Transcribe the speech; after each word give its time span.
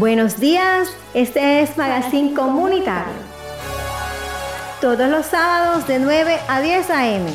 Buenos 0.00 0.40
días, 0.40 0.88
este 1.12 1.60
es 1.60 1.76
Magazine 1.76 2.32
Comunitario. 2.32 3.12
Todos 4.80 5.10
los 5.10 5.26
sábados 5.26 5.86
de 5.86 5.98
9 5.98 6.38
a 6.48 6.62
10 6.62 6.90
a.m. 6.90 7.30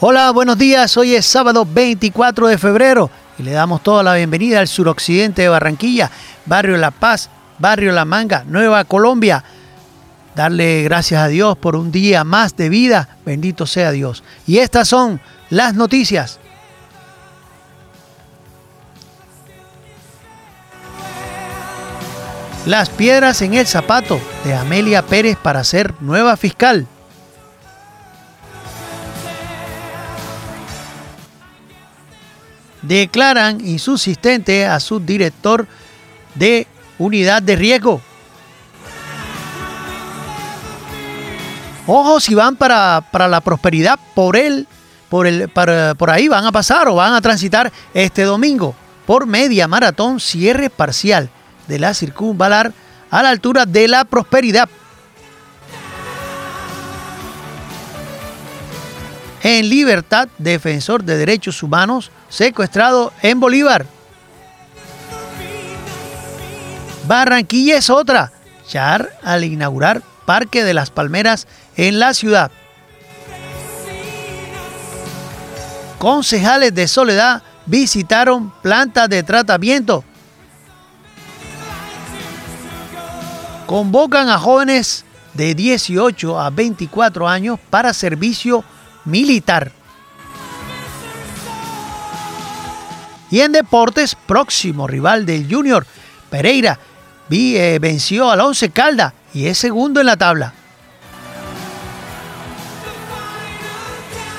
Hola, 0.00 0.32
buenos 0.32 0.58
días. 0.58 0.96
Hoy 0.96 1.14
es 1.14 1.24
sábado 1.24 1.64
24 1.64 2.48
de 2.48 2.58
febrero 2.58 3.08
y 3.38 3.42
le 3.42 3.52
damos 3.52 3.82
toda 3.82 4.02
la 4.02 4.14
bienvenida 4.14 4.60
al 4.60 4.68
suroccidente 4.68 5.42
de 5.42 5.48
Barranquilla, 5.48 6.10
barrio 6.46 6.76
La 6.76 6.90
Paz, 6.90 7.30
barrio 7.58 7.92
La 7.92 8.04
Manga, 8.04 8.44
Nueva 8.46 8.84
Colombia. 8.84 9.42
Darle 10.34 10.82
gracias 10.82 11.22
a 11.22 11.28
Dios 11.28 11.56
por 11.56 11.76
un 11.76 11.92
día 11.92 12.24
más 12.24 12.56
de 12.56 12.68
vida, 12.68 13.16
bendito 13.24 13.66
sea 13.66 13.90
Dios. 13.92 14.24
Y 14.46 14.58
estas 14.58 14.88
son 14.88 15.20
las 15.50 15.74
noticias. 15.74 16.40
Las 22.66 22.88
piedras 22.88 23.42
en 23.42 23.54
el 23.54 23.66
zapato 23.66 24.18
de 24.44 24.54
Amelia 24.54 25.02
Pérez 25.02 25.36
para 25.36 25.62
ser 25.64 25.94
nueva 26.00 26.36
fiscal. 26.36 26.86
Declaran 32.86 33.60
insubsistente 33.66 34.66
a 34.66 34.80
su 34.80 35.00
director 35.00 35.66
de 36.34 36.66
unidad 36.98 37.42
de 37.42 37.56
riesgo. 37.56 38.00
Ojo 41.86 42.20
si 42.20 42.34
van 42.34 42.56
para, 42.56 43.02
la 43.12 43.40
prosperidad 43.40 43.98
por 44.14 44.36
él, 44.36 44.66
por, 45.08 45.26
el, 45.26 45.48
por 45.48 46.10
ahí 46.10 46.28
van 46.28 46.46
a 46.46 46.52
pasar 46.52 46.88
o 46.88 46.94
van 46.94 47.12
a 47.12 47.20
transitar 47.20 47.70
este 47.92 48.22
domingo 48.22 48.74
por 49.06 49.26
media 49.26 49.68
maratón 49.68 50.18
cierre 50.18 50.70
parcial 50.70 51.28
de 51.68 51.78
la 51.78 51.92
circunvalar 51.92 52.72
a 53.10 53.22
la 53.22 53.30
altura 53.30 53.66
de 53.66 53.86
la 53.86 54.04
prosperidad 54.04 54.68
en 59.44 59.68
libertad, 59.68 60.28
defensor 60.38 61.04
de 61.04 61.18
derechos 61.18 61.62
humanos, 61.62 62.10
secuestrado 62.30 63.12
en 63.20 63.38
Bolívar. 63.38 63.86
Barranquilla 67.06 67.76
es 67.76 67.90
otra. 67.90 68.32
Char 68.66 69.10
al 69.22 69.44
inaugurar 69.44 70.02
Parque 70.24 70.64
de 70.64 70.72
las 70.72 70.90
Palmeras 70.90 71.46
en 71.76 72.00
la 72.00 72.14
ciudad. 72.14 72.50
Concejales 75.98 76.74
de 76.74 76.88
Soledad 76.88 77.42
visitaron 77.66 78.50
plantas 78.62 79.10
de 79.10 79.22
tratamiento. 79.22 80.04
Convocan 83.66 84.30
a 84.30 84.38
jóvenes 84.38 85.04
de 85.34 85.54
18 85.54 86.40
a 86.40 86.48
24 86.48 87.28
años 87.28 87.58
para 87.68 87.92
servicio 87.92 88.64
militar. 89.04 89.72
Y 93.30 93.40
en 93.40 93.52
deportes, 93.52 94.14
próximo 94.14 94.86
rival 94.86 95.26
del 95.26 95.52
Junior, 95.52 95.86
Pereira 96.30 96.78
eh, 97.30 97.78
venció 97.80 98.30
al 98.30 98.40
Once 98.40 98.70
Calda 98.70 99.14
y 99.32 99.46
es 99.46 99.58
segundo 99.58 100.00
en 100.00 100.06
la 100.06 100.16
tabla. 100.16 100.52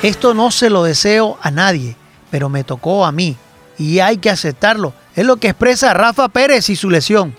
Esto 0.01 0.34
no 0.34 0.51
se 0.51 0.69
lo 0.69 0.84
deseo 0.84 1.38
a 1.41 1.51
nadie, 1.51 1.95
pero 2.29 2.47
me 2.47 2.63
tocó 2.63 3.06
a 3.06 3.11
mí 3.11 3.35
y 3.78 4.00
hay 4.00 4.17
que 4.17 4.29
aceptarlo. 4.29 4.94
Es 5.16 5.25
lo 5.25 5.38
que 5.38 5.50
expresa 5.50 5.94
Rafa 5.94 6.29
Pérez 6.29 6.69
y 6.69 6.75
su 6.75 6.90
lesión. 6.90 7.35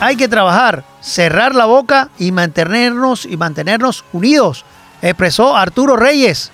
hay 0.00 0.16
que 0.16 0.26
trabajar, 0.26 0.82
cerrar 1.00 1.54
la 1.54 1.66
boca 1.66 2.10
y 2.18 2.32
mantenernos 2.32 3.26
y 3.26 3.36
mantenernos 3.36 4.04
unidos, 4.12 4.64
expresó 5.02 5.56
Arturo 5.56 5.96
Reyes. 5.96 6.52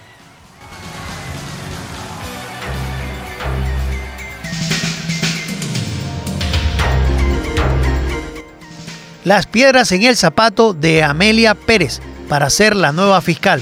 Las 9.24 9.46
piedras 9.46 9.90
en 9.90 10.04
el 10.04 10.16
zapato 10.16 10.72
de 10.72 11.02
Amelia 11.02 11.56
Pérez 11.56 12.00
para 12.28 12.48
ser 12.48 12.76
la 12.76 12.92
nueva 12.92 13.20
fiscal. 13.20 13.60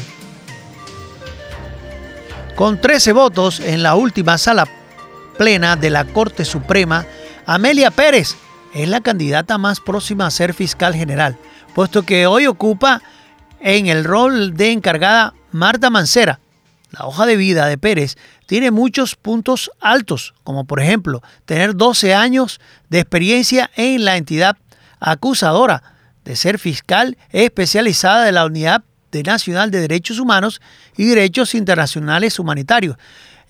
Con 2.55 2.81
13 2.81 3.12
votos 3.12 3.61
en 3.61 3.83
la 3.83 3.95
última 3.95 4.37
sala 4.37 4.69
plena 5.39 5.75
de 5.77 5.89
la 5.89 6.05
Corte 6.05 6.45
Suprema, 6.45 7.06
Amelia 7.47 7.91
Pérez 7.91 8.37
es 8.75 8.89
la 8.89 9.01
candidata 9.01 9.57
más 9.57 9.81
próxima 9.81 10.27
a 10.27 10.31
ser 10.31 10.53
fiscal 10.53 10.95
general, 10.95 11.39
puesto 11.75 12.03
que 12.03 12.27
hoy 12.27 12.47
ocupa 12.47 13.03
en 13.61 13.87
el 13.87 14.05
rol 14.05 14.55
de 14.55 14.73
encargada 14.73 15.33
Marta 15.53 15.91
Mancera. 15.91 16.41
La 16.91 17.07
hoja 17.07 17.27
de 17.27 17.37
vida 17.37 17.67
de 17.67 17.79
Pérez 17.79 18.17
tiene 18.47 18.71
muchos 18.71 19.17
puntos 19.17 19.71
altos, 19.81 20.34
como 20.45 20.65
por 20.65 20.81
ejemplo 20.81 21.23
tener 21.45 21.75
12 21.75 22.15
años 22.15 22.61
de 22.89 23.01
experiencia 23.01 23.71
en 23.77 24.05
la 24.05 24.17
entidad 24.17 24.57
acusadora 25.01 25.83
de 26.25 26.37
ser 26.37 26.59
fiscal 26.59 27.17
especializada 27.31 28.25
de 28.25 28.33
la 28.33 28.45
Unidad 28.45 28.84
Nacional 29.23 29.71
de 29.71 29.81
Derechos 29.81 30.19
Humanos 30.19 30.61
y 30.97 31.05
Derechos 31.05 31.55
Internacionales 31.55 32.39
Humanitarios 32.39 32.97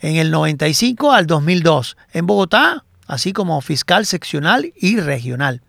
en 0.01 0.17
el 0.17 0.31
95 0.31 1.13
al 1.13 1.27
2002. 1.27 1.97
En 2.13 2.27
Bogotá 2.27 2.85
así 3.07 3.33
como 3.33 3.61
fiscal 3.61 4.07
seccional 4.07 4.73
y 4.77 4.99
regional. 5.01 5.63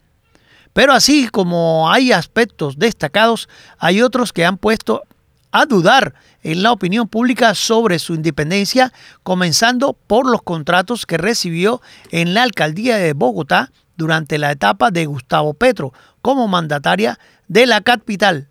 Pero 0.74 0.94
así 0.94 1.30
como 1.30 1.90
hay 1.90 2.12
aspectos 2.12 2.78
destacados, 2.78 3.48
hay 3.78 4.02
otros 4.02 4.34
que 4.34 4.46
han 4.46 4.58
puesto 4.58 5.04
a 5.52 5.66
dudar 5.66 6.16
en 6.44 6.64
la 6.64 6.74
opinión 6.74 7.08
pública 7.08 7.56
sobre 7.56 7.98
su 7.98 8.14
independencia, 8.14 8.92
comenzando 9.24 9.94
por 9.94 10.30
los 10.30 10.42
contratos 10.42 11.06
que 11.06 11.18
recibió 11.18 11.82
en 12.12 12.34
la 12.34 12.44
alcaldía 12.44 12.98
de 12.98 13.14
Bogotá 13.14 13.72
durante 13.96 14.38
la 14.38 14.52
etapa 14.52 14.92
de 14.92 15.06
Gustavo 15.06 15.54
Petro 15.54 15.94
como 16.22 16.50
mandataria 16.50 17.20
de 17.48 17.66
la 17.68 17.80
capital. 17.80 18.50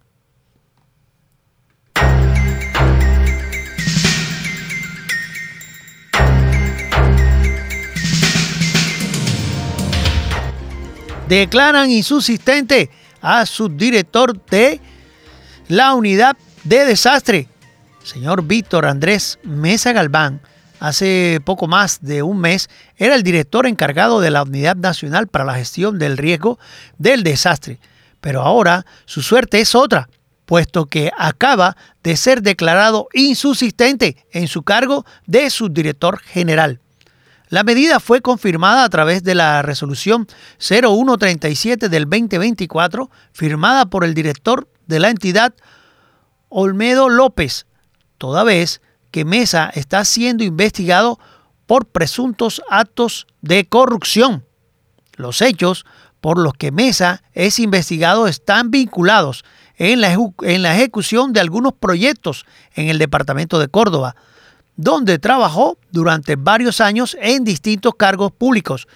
Declaran 11.29 11.91
insubsistente 11.91 12.91
a 13.21 13.47
su 13.47 13.69
director 13.69 14.39
de 14.47 14.81
la 15.69 15.95
unidad 15.95 16.37
de 16.65 16.85
desastre, 16.85 17.49
señor 18.03 18.45
Víctor 18.45 18.87
Andrés 18.87 19.39
Mesa 19.43 19.93
Galván. 19.93 20.41
Hace 20.81 21.41
poco 21.45 21.67
más 21.67 22.03
de 22.03 22.23
un 22.23 22.41
mes 22.41 22.69
era 22.97 23.15
el 23.15 23.23
director 23.23 23.67
encargado 23.67 24.21
de 24.21 24.31
la 24.31 24.43
Unidad 24.43 24.77
Nacional 24.77 25.29
para 25.29 25.47
la 25.47 25.55
Gestión 25.55 25.99
del 25.99 26.19
Riesgo 26.19 26.59
del 26.99 27.23
Desastre. 27.23 27.79
Pero 28.21 28.43
ahora 28.43 28.85
su 29.07 29.23
suerte 29.23 29.61
es 29.61 29.75
otra, 29.75 30.11
puesto 30.45 30.85
que 30.87 31.11
acaba 31.17 31.77
de 32.03 32.17
ser 32.17 32.43
declarado 32.43 33.09
insubsistente 33.15 34.27
en 34.31 34.47
su 34.47 34.63
cargo 34.63 35.07
de 35.27 35.49
subdirector 35.49 36.19
general. 36.19 36.81
La 37.49 37.63
medida 37.63 38.01
fue 38.01 38.23
confirmada 38.23 38.85
a 38.85 38.89
través 38.89 39.23
de 39.23 39.35
la 39.35 39.63
resolución 39.63 40.27
0137 40.59 41.89
del 41.89 42.05
2024, 42.05 43.11
firmada 43.33 43.87
por 43.87 44.05
el 44.05 44.15
director 44.15 44.69
de 44.87 45.01
la 45.01 45.11
entidad, 45.11 45.55
Olmedo 46.49 47.09
López, 47.09 47.67
toda 48.17 48.45
vez 48.45 48.81
que 49.11 49.25
Mesa 49.25 49.71
está 49.75 50.05
siendo 50.05 50.43
investigado 50.43 51.19
por 51.67 51.87
presuntos 51.87 52.63
actos 52.69 53.27
de 53.43 53.67
corrupción. 53.69 54.45
Los 55.17 55.43
hechos 55.43 55.85
por 56.21 56.39
los 56.39 56.55
que 56.55 56.73
Mesa 56.73 57.23
es 57.33 57.59
investigado 57.59 58.27
están 58.27 58.71
vinculados 58.71 59.45
en 59.77 60.01
la, 60.01 60.17
en 60.43 60.63
la 60.63 60.75
ejecución 60.75 61.33
de 61.33 61.41
algunos 61.41 61.75
proyectos 61.75 62.47
en 62.75 62.89
el 62.89 62.99
departamento 62.99 63.59
de 63.59 63.69
Córdoba, 63.69 64.17
donde 64.77 65.19
trabajó 65.19 65.79
durante 65.91 66.37
varios 66.37 66.81
años 66.81 67.17
en 67.21 67.45
distintos 67.45 67.95
cargos 67.97 68.33
públicos, 68.33 68.89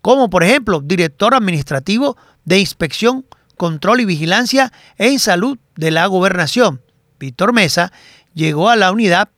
como 0.00 0.30
por 0.30 0.44
ejemplo 0.44 0.80
director 0.80 1.34
administrativo 1.34 2.16
de 2.44 2.58
Inspección, 2.60 3.26
Control 3.56 4.00
y 4.00 4.04
Vigilancia 4.04 4.72
en 4.98 5.18
Salud 5.18 5.58
de 5.76 5.90
la 5.90 6.06
Gobernación. 6.06 6.82
Víctor 7.18 7.52
Mesa 7.52 7.92
llegó 8.34 8.68
a 8.68 8.76
la 8.76 8.92
unidad 8.92 9.30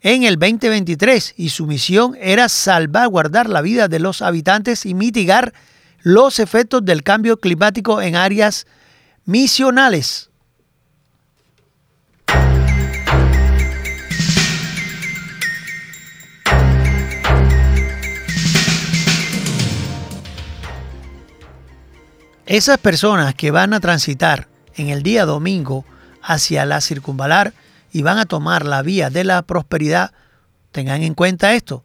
en 0.00 0.22
el 0.22 0.38
2023 0.38 1.34
y 1.36 1.48
su 1.48 1.66
misión 1.66 2.16
era 2.20 2.48
salvaguardar 2.48 3.48
la 3.48 3.62
vida 3.62 3.88
de 3.88 3.98
los 3.98 4.22
habitantes 4.22 4.86
y 4.86 4.94
mitigar 4.94 5.52
los 6.02 6.38
efectos 6.38 6.84
del 6.84 7.02
cambio 7.02 7.38
climático 7.38 8.00
en 8.00 8.14
áreas 8.14 8.66
misionales. 9.24 10.30
Esas 22.48 22.78
personas 22.78 23.34
que 23.34 23.50
van 23.50 23.74
a 23.74 23.80
transitar 23.80 24.48
en 24.74 24.88
el 24.88 25.02
día 25.02 25.26
domingo 25.26 25.84
hacia 26.22 26.64
la 26.64 26.80
circunvalar 26.80 27.52
y 27.92 28.00
van 28.00 28.16
a 28.16 28.24
tomar 28.24 28.64
la 28.64 28.80
vía 28.80 29.10
de 29.10 29.22
la 29.22 29.42
prosperidad, 29.42 30.12
tengan 30.72 31.02
en 31.02 31.12
cuenta 31.12 31.52
esto. 31.52 31.84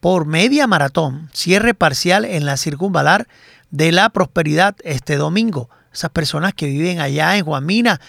Por 0.00 0.26
media 0.26 0.66
maratón, 0.66 1.30
cierre 1.32 1.74
parcial 1.74 2.24
en 2.24 2.44
la 2.44 2.56
circunvalar 2.56 3.28
de 3.70 3.92
la 3.92 4.10
prosperidad 4.10 4.74
este 4.82 5.16
domingo. 5.16 5.70
Esas 5.92 6.10
personas 6.10 6.54
que 6.54 6.66
viven 6.66 6.98
allá 6.98 7.36
en 7.36 7.44
Juanmina, 7.44 8.00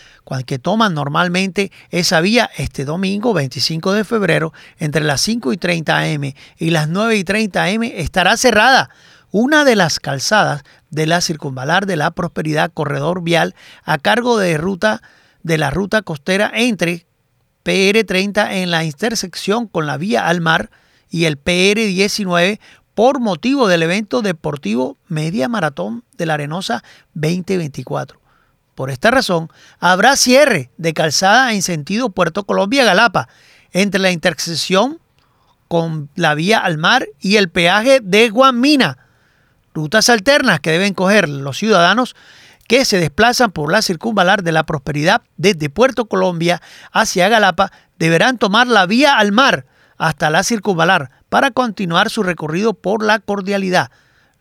que 0.47 0.57
toman 0.57 0.95
normalmente 0.95 1.71
esa 1.91 2.19
vía 2.19 2.49
este 2.57 2.83
domingo 2.83 3.31
25 3.35 3.93
de 3.93 4.05
febrero 4.05 4.53
entre 4.79 5.03
las 5.03 5.21
5 5.21 5.53
y 5.53 5.57
30 5.57 5.99
am 5.99 6.33
y 6.57 6.69
las 6.71 6.89
9 6.89 7.15
y 7.15 7.23
30 7.23 7.63
am 7.63 7.83
estará 7.83 8.37
cerrada 8.37 8.89
una 9.31 9.65
de 9.65 9.75
las 9.75 9.99
calzadas 9.99 10.63
de 10.89 11.07
la 11.07 11.21
circunvalar 11.21 11.85
de 11.85 11.95
la 11.95 12.11
prosperidad 12.11 12.71
corredor 12.71 13.23
vial 13.23 13.55
a 13.83 13.97
cargo 13.97 14.37
de 14.37 14.57
ruta 14.57 15.01
de 15.43 15.57
la 15.57 15.71
ruta 15.71 16.01
costera 16.01 16.51
entre 16.53 17.05
PR30 17.63 18.51
en 18.51 18.71
la 18.71 18.83
intersección 18.83 19.67
con 19.67 19.87
la 19.87 19.97
vía 19.97 20.27
al 20.27 20.41
mar 20.41 20.69
y 21.09 21.25
el 21.25 21.41
PR19 21.41 22.59
por 22.93 23.19
motivo 23.19 23.67
del 23.67 23.83
evento 23.83 24.21
deportivo 24.21 24.97
Media 25.07 25.47
Maratón 25.47 26.03
de 26.17 26.25
la 26.25 26.35
Arenosa 26.35 26.83
2024. 27.13 28.19
Por 28.75 28.89
esta 28.89 29.11
razón, 29.11 29.49
habrá 29.79 30.15
cierre 30.15 30.71
de 30.77 30.93
calzada 30.93 31.53
en 31.53 31.61
sentido 31.61 32.09
Puerto 32.09 32.45
Colombia-Galapa 32.45 33.27
entre 33.71 34.01
la 34.01 34.11
intersección 34.11 34.99
con 35.67 36.09
la 36.15 36.35
vía 36.35 36.59
al 36.59 36.77
mar 36.77 37.07
y 37.19 37.37
el 37.37 37.49
peaje 37.49 37.99
de 38.01 38.29
Guamina. 38.29 38.97
Rutas 39.73 40.09
alternas 40.09 40.59
que 40.59 40.71
deben 40.71 40.93
coger 40.93 41.29
los 41.29 41.57
ciudadanos 41.57 42.15
que 42.67 42.85
se 42.85 42.99
desplazan 42.99 43.51
por 43.51 43.71
la 43.71 43.81
circunvalar 43.81 44.43
de 44.43 44.51
la 44.51 44.65
prosperidad 44.65 45.21
desde 45.37 45.69
Puerto 45.69 46.05
Colombia 46.05 46.61
hacia 46.91 47.29
Galapa 47.29 47.71
deberán 47.99 48.37
tomar 48.37 48.67
la 48.67 48.85
vía 48.85 49.17
al 49.17 49.31
mar 49.31 49.65
hasta 49.97 50.29
la 50.29 50.43
circunvalar 50.43 51.11
para 51.29 51.51
continuar 51.51 52.09
su 52.09 52.23
recorrido 52.23 52.73
por 52.73 53.03
la 53.03 53.19
cordialidad. 53.19 53.91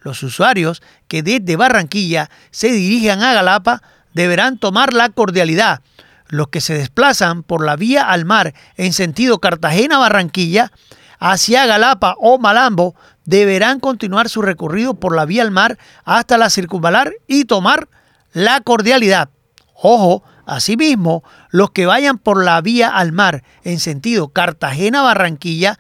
Los 0.01 0.23
usuarios 0.23 0.83
que 1.09 1.23
desde 1.23 1.57
Barranquilla 1.57 2.31
se 2.51 2.73
dirijan 2.73 3.23
a 3.23 3.35
Galapa 3.35 3.83
deberán 4.15 4.59
tomar 4.59 4.95
la 4.95 5.11
cordialidad. 5.11 5.83
Los 6.29 6.49
que 6.49 6.61
se 6.61 6.75
desplazan 6.75 7.43
por 7.43 7.65
la 7.65 7.77
vía 7.77 8.09
al 8.09 8.25
mar 8.25 8.55
en 8.77 8.93
sentido 8.93 9.39
Cartagena-Barranquilla 9.39 10.73
hacia 11.19 11.67
Galapa 11.67 12.15
o 12.19 12.39
Malambo 12.39 12.95
deberán 13.31 13.79
continuar 13.79 14.29
su 14.29 14.43
recorrido 14.43 14.95
por 14.95 15.15
la 15.15 15.25
vía 15.25 15.43
al 15.43 15.53
mar 15.53 15.79
hasta 16.05 16.37
la 16.37 16.51
circunvalar 16.51 17.13
y 17.29 17.45
tomar 17.45 17.89
la 18.33 18.61
cordialidad. 18.61 19.31
Ojo, 19.73 20.25
asimismo, 20.47 21.23
los 21.51 21.71
que 21.71 21.87
vayan 21.87 22.19
por 22.19 22.45
la 22.45 22.61
vía 22.61 22.89
al 22.89 23.13
mar 23.13 23.45
en 23.63 23.79
sentido 23.79 24.31
Cartagena-Barranquilla 24.31 25.79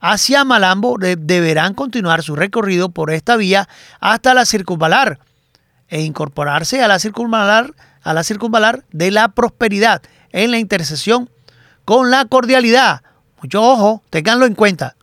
hacia 0.00 0.44
Malambo 0.44 0.96
deberán 0.98 1.74
continuar 1.74 2.22
su 2.22 2.34
recorrido 2.34 2.88
por 2.88 3.10
esta 3.10 3.36
vía 3.36 3.68
hasta 4.00 4.32
la 4.32 4.46
circunvalar 4.46 5.18
e 5.88 6.00
incorporarse 6.00 6.82
a 6.82 6.88
la 6.88 6.98
circunvalar, 6.98 7.74
a 8.02 8.14
la 8.14 8.24
circunvalar 8.24 8.84
de 8.90 9.10
la 9.10 9.28
prosperidad 9.28 10.00
en 10.32 10.50
la 10.50 10.58
intersección 10.58 11.28
con 11.84 12.10
la 12.10 12.24
cordialidad. 12.24 13.02
Mucho 13.42 13.62
ojo, 13.62 14.02
tenganlo 14.08 14.46
en 14.46 14.54
cuenta. 14.54 14.95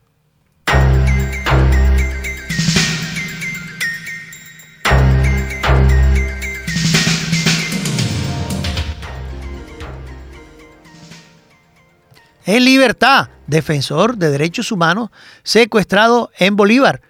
En 12.46 12.66
libertad, 12.66 13.30
defensor 13.48 14.18
de 14.18 14.30
derechos 14.30 14.72
humanos 14.72 15.10
secuestrado 15.44 16.32
en 16.38 16.56
Bolívar. 16.56 17.02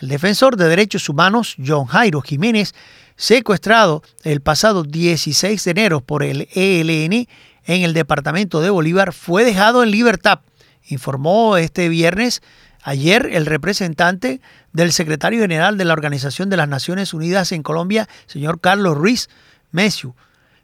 El 0.00 0.08
defensor 0.08 0.56
de 0.56 0.68
derechos 0.68 1.08
humanos, 1.08 1.56
John 1.64 1.86
Jairo 1.86 2.20
Jiménez, 2.20 2.74
secuestrado 3.16 4.02
el 4.22 4.40
pasado 4.40 4.84
16 4.84 5.64
de 5.64 5.70
enero 5.70 6.00
por 6.00 6.22
el 6.22 6.48
ELN 6.54 7.26
en 7.64 7.82
el 7.82 7.92
departamento 7.92 8.60
de 8.60 8.70
Bolívar, 8.70 9.12
fue 9.12 9.44
dejado 9.44 9.82
en 9.82 9.90
libertad, 9.90 10.40
informó 10.86 11.56
este 11.56 11.88
viernes 11.88 12.42
ayer 12.82 13.28
el 13.32 13.44
representante 13.44 14.40
del 14.72 14.92
secretario 14.92 15.40
general 15.40 15.76
de 15.76 15.84
la 15.84 15.92
Organización 15.92 16.48
de 16.48 16.56
las 16.56 16.68
Naciones 16.68 17.12
Unidas 17.12 17.52
en 17.52 17.62
Colombia, 17.62 18.08
señor 18.26 18.60
Carlos 18.60 18.96
Ruiz 18.96 19.28
Mesiu. 19.72 20.14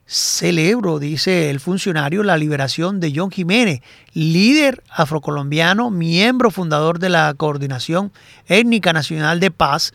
Celebro, 0.06 0.99
dice 0.99 1.49
el 1.49 1.61
funcionario, 1.61 2.23
la 2.23 2.37
liberación 2.37 3.01
de 3.01 3.12
John 3.15 3.31
Jiménez, 3.31 3.81
líder 4.12 4.83
afrocolombiano, 4.91 5.91
miembro 5.91 6.51
fundador 6.51 6.99
de 6.99 7.09
la 7.09 7.33
Coordinación 7.35 8.12
Étnica 8.47 8.93
Nacional 8.93 9.41
de 9.41 9.51
Paz, 9.51 9.95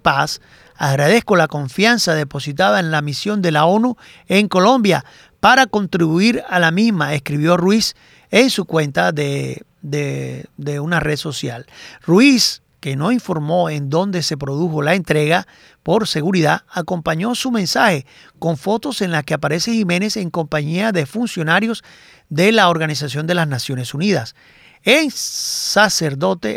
Paz. 0.00 0.40
Agradezco 0.76 1.36
la 1.36 1.48
confianza 1.48 2.14
depositada 2.14 2.78
en 2.78 2.90
la 2.90 3.02
misión 3.02 3.42
de 3.42 3.52
la 3.52 3.64
ONU 3.64 3.96
en 4.28 4.48
Colombia 4.48 5.04
para 5.40 5.66
contribuir 5.66 6.42
a 6.48 6.58
la 6.58 6.70
misma, 6.70 7.14
escribió 7.14 7.56
Ruiz 7.56 7.96
en 8.30 8.50
su 8.50 8.64
cuenta 8.64 9.12
de, 9.12 9.62
de, 9.82 10.46
de 10.56 10.80
una 10.80 11.00
red 11.00 11.16
social. 11.16 11.66
Ruiz 12.06 12.62
que 12.84 12.96
no 12.96 13.12
informó 13.12 13.70
en 13.70 13.88
dónde 13.88 14.22
se 14.22 14.36
produjo 14.36 14.82
la 14.82 14.94
entrega, 14.94 15.46
por 15.82 16.06
seguridad, 16.06 16.64
acompañó 16.68 17.34
su 17.34 17.50
mensaje 17.50 18.04
con 18.38 18.58
fotos 18.58 19.00
en 19.00 19.10
las 19.10 19.24
que 19.24 19.32
aparece 19.32 19.72
Jiménez 19.72 20.18
en 20.18 20.28
compañía 20.28 20.92
de 20.92 21.06
funcionarios 21.06 21.82
de 22.28 22.52
la 22.52 22.68
Organización 22.68 23.26
de 23.26 23.32
las 23.32 23.48
Naciones 23.48 23.94
Unidas. 23.94 24.34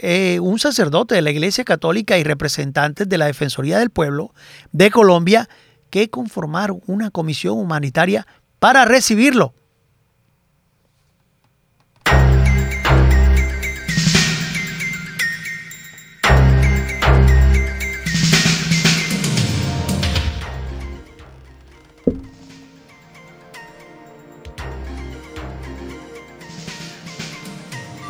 eh, 0.03 0.41
un 0.41 0.59
sacerdote 0.59 1.15
de 1.15 1.21
la 1.21 1.31
Iglesia 1.31 1.63
Católica 1.63 2.17
y 2.17 2.25
representantes 2.25 3.07
de 3.07 3.17
la 3.17 3.27
Defensoría 3.27 3.79
del 3.79 3.89
Pueblo 3.89 4.33
de 4.73 4.91
Colombia 4.91 5.47
que 5.89 6.09
conformaron 6.09 6.81
una 6.87 7.09
comisión 7.09 7.57
humanitaria 7.57 8.27
para 8.59 8.83
recibirlo. 8.83 9.53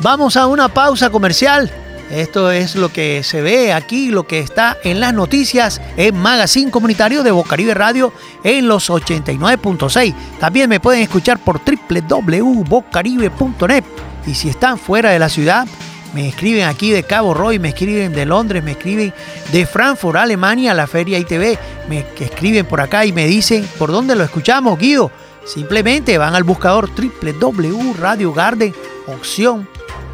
Vamos 0.00 0.36
a 0.36 0.46
una 0.46 0.68
pausa 0.68 1.10
comercial. 1.10 1.68
Esto 2.10 2.52
es 2.52 2.76
lo 2.76 2.90
que 2.90 3.24
se 3.24 3.42
ve 3.42 3.72
aquí, 3.72 4.10
lo 4.10 4.26
que 4.26 4.38
está 4.38 4.78
en 4.84 5.00
las 5.00 5.12
noticias 5.12 5.80
en 5.96 6.16
Magazine 6.16 6.70
Comunitario 6.70 7.24
de 7.24 7.32
Bocaribe 7.32 7.74
Radio 7.74 8.12
en 8.44 8.68
los 8.68 8.88
89.6. 8.88 10.14
También 10.38 10.70
me 10.70 10.80
pueden 10.80 11.02
escuchar 11.02 11.40
por 11.40 11.60
www.bocaribe.net. 11.60 13.84
Y 14.26 14.34
si 14.34 14.48
están 14.48 14.78
fuera 14.78 15.10
de 15.10 15.18
la 15.18 15.28
ciudad, 15.28 15.66
me 16.14 16.28
escriben 16.28 16.66
aquí 16.66 16.92
de 16.92 17.02
Cabo 17.02 17.34
Roy, 17.34 17.58
me 17.58 17.70
escriben 17.70 18.12
de 18.12 18.24
Londres, 18.24 18.62
me 18.62 18.70
escriben 18.72 19.12
de 19.52 19.66
Frankfurt, 19.66 20.16
Alemania, 20.16 20.74
la 20.74 20.86
Feria 20.86 21.18
ITV, 21.18 21.58
me 21.88 22.06
escriben 22.18 22.66
por 22.66 22.80
acá 22.80 23.04
y 23.04 23.12
me 23.12 23.26
dicen 23.26 23.68
por 23.78 23.90
dónde 23.90 24.14
lo 24.14 24.22
escuchamos, 24.22 24.78
Guido. 24.78 25.10
Simplemente 25.44 26.18
van 26.18 26.36
al 26.36 26.44
buscador 26.44 26.88
www.radiogarden, 26.88 28.72
opción 29.06 29.66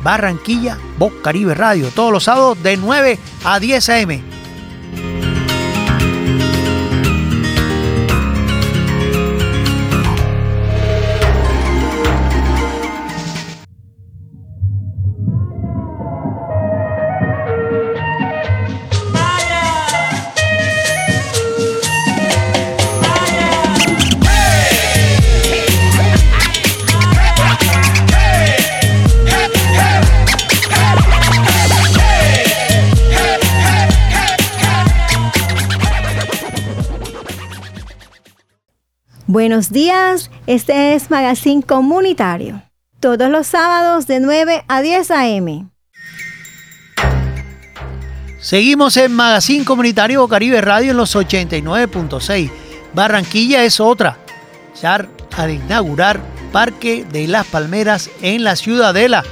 Barranquilla, 0.05 0.79
Voz 0.99 1.15
Caribe 1.23 1.55
Radio, 1.55 1.89
todos 1.89 2.13
los 2.13 2.25
sábados 2.25 2.63
de 2.63 2.77
9 2.77 3.19
a 3.43 3.59
10 3.59 3.89
a.m. 3.89 4.23
Buenos 39.55 39.71
días, 39.71 40.33
este 40.49 40.97
es 40.97 41.13
Magazine 41.13 41.63
Comunitario. 41.63 42.61
Todos 42.99 43.31
los 43.31 43.47
sábados 43.47 44.09
de 44.09 44.19
9 44.19 44.65
a 44.67 44.83
10 44.83 45.11
a.m. 45.13 45.69
Seguimos 48.41 48.97
en 48.97 49.15
Magazine 49.15 49.65
Comunitario 49.65 50.27
Caribe 50.27 50.61
Radio 50.61 50.91
en 50.91 50.97
los 50.97 51.15
89.6. 51.15 52.51
Barranquilla 52.95 53.63
es 53.63 53.79
otra. 53.79 54.19
Ya 54.83 55.09
al 55.37 55.51
inaugurar 55.53 56.21
Parque 56.51 57.07
de 57.13 57.29
las 57.29 57.47
Palmeras 57.47 58.11
en 58.23 58.43
la 58.43 58.57
Ciudadela. 58.57 59.23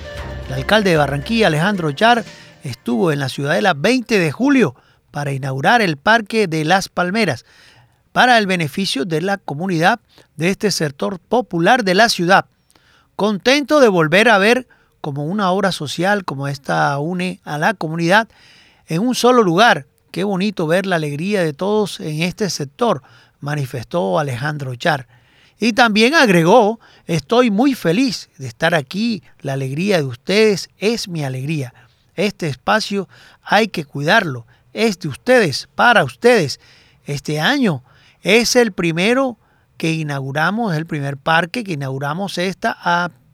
El 0.47 0.55
alcalde 0.55 0.91
de 0.91 0.99
Barranquilla, 0.99 1.49
Alejandro 1.49 1.91
Char, 1.91 2.25
estuvo 2.63 3.11
en 3.11 3.19
la 3.19 3.29
Ciudadela 3.29 3.75
20 3.75 4.21
de 4.21 4.31
julio 4.31 4.77
para 5.11 5.33
inaugurar 5.33 5.83
el 5.83 5.97
Parque 5.97 6.47
de 6.47 6.65
las 6.65 6.89
Palmeras 6.89 7.45
para 8.13 8.39
el 8.39 8.47
beneficio 8.47 9.05
de 9.05 9.21
la 9.23 9.39
comunidad 9.39 10.01
de 10.37 10.51
este 10.51 10.71
sector 10.71 11.19
popular 11.19 11.83
de 11.83 11.95
la 11.95 12.09
ciudad. 12.09 12.47
Contento 13.17 13.81
de 13.81 13.89
volver 13.89 14.29
a 14.29 14.39
ver 14.39 14.69
como 15.01 15.25
una 15.25 15.51
obra 15.51 15.73
social 15.73 16.25
como 16.25 16.47
esta 16.49 16.99
une 16.99 17.41
a 17.45 17.59
la 17.59 17.75
comunidad 17.75 18.29
en 18.87 19.01
un 19.01 19.15
solo 19.15 19.43
lugar. 19.43 19.87
Qué 20.11 20.25
bonito 20.25 20.67
ver 20.67 20.87
la 20.87 20.97
alegría 20.97 21.43
de 21.43 21.53
todos 21.53 21.99
en 22.01 22.23
este 22.23 22.51
sector, 22.51 23.03
manifestó 23.41 24.19
Alejandro 24.19 24.75
Char. 24.77 25.09
Y 25.59 25.73
también 25.73 26.15
agregó, 26.15 26.81
estoy 27.07 27.51
muy 27.51 27.75
feliz 27.75 28.29
de 28.37 28.49
estar 28.49 28.75
aquí, 28.75 29.23
la 29.41 29.55
alegría 29.55 29.99
de 29.99 30.05
ustedes 30.05 30.71
es 30.79 31.09
mi 31.09 31.25
alegría. 31.25 31.73
Este 32.15 32.49
espacio 32.49 33.09
hay 33.43 33.69
que 33.69 33.85
cuidarlo, 33.85 34.47
es 34.73 34.99
de 34.99 35.09
ustedes, 35.09 35.69
para 35.75 36.05
ustedes. 36.05 36.61
Este 37.05 37.41
año 37.41 37.83
es 38.23 38.57
el 38.57 38.73
primero 38.73 39.39
que 39.77 39.93
inauguramos, 39.93 40.75
el 40.75 40.87
primer 40.87 41.17
parque 41.17 41.65
que 41.65 41.73
inauguramos 41.73 42.39
esta 42.39 42.77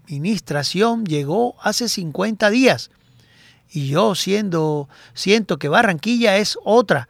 administración, 0.06 1.04
llegó 1.04 1.56
hace 1.62 1.88
50 1.88 2.50
días. 2.50 2.90
Y 3.70 3.88
yo 3.88 4.14
siendo, 4.14 4.88
siento 5.12 5.58
que 5.58 5.68
Barranquilla 5.68 6.38
es 6.38 6.58
otra. 6.64 7.08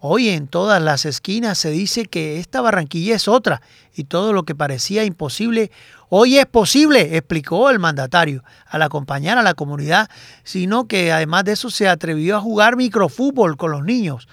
Hoy 0.00 0.28
en 0.28 0.46
todas 0.46 0.80
las 0.80 1.04
esquinas 1.04 1.58
se 1.58 1.70
dice 1.70 2.06
que 2.06 2.38
esta 2.38 2.60
Barranquilla 2.60 3.16
es 3.16 3.28
otra 3.28 3.60
y 3.94 4.04
todo 4.04 4.32
lo 4.32 4.44
que 4.44 4.54
parecía 4.54 5.04
imposible 5.04 5.70
hoy 6.08 6.38
es 6.38 6.46
posible, 6.46 7.16
explicó 7.16 7.70
el 7.70 7.78
mandatario, 7.78 8.42
al 8.66 8.82
acompañar 8.82 9.38
a 9.38 9.42
la 9.42 9.54
comunidad, 9.54 10.08
sino 10.44 10.86
que 10.86 11.12
además 11.12 11.44
de 11.44 11.52
eso 11.52 11.70
se 11.70 11.88
atrevió 11.88 12.36
a 12.36 12.40
jugar 12.40 12.76
microfútbol 12.76 13.56
con 13.56 13.72
los 13.72 13.84
niños, 13.84 14.28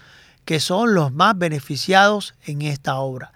que 0.45 0.59
son 0.59 0.93
los 0.93 1.11
más 1.11 1.37
beneficiados 1.37 2.35
en 2.45 2.61
esta 2.61 2.95
obra. 2.99 3.33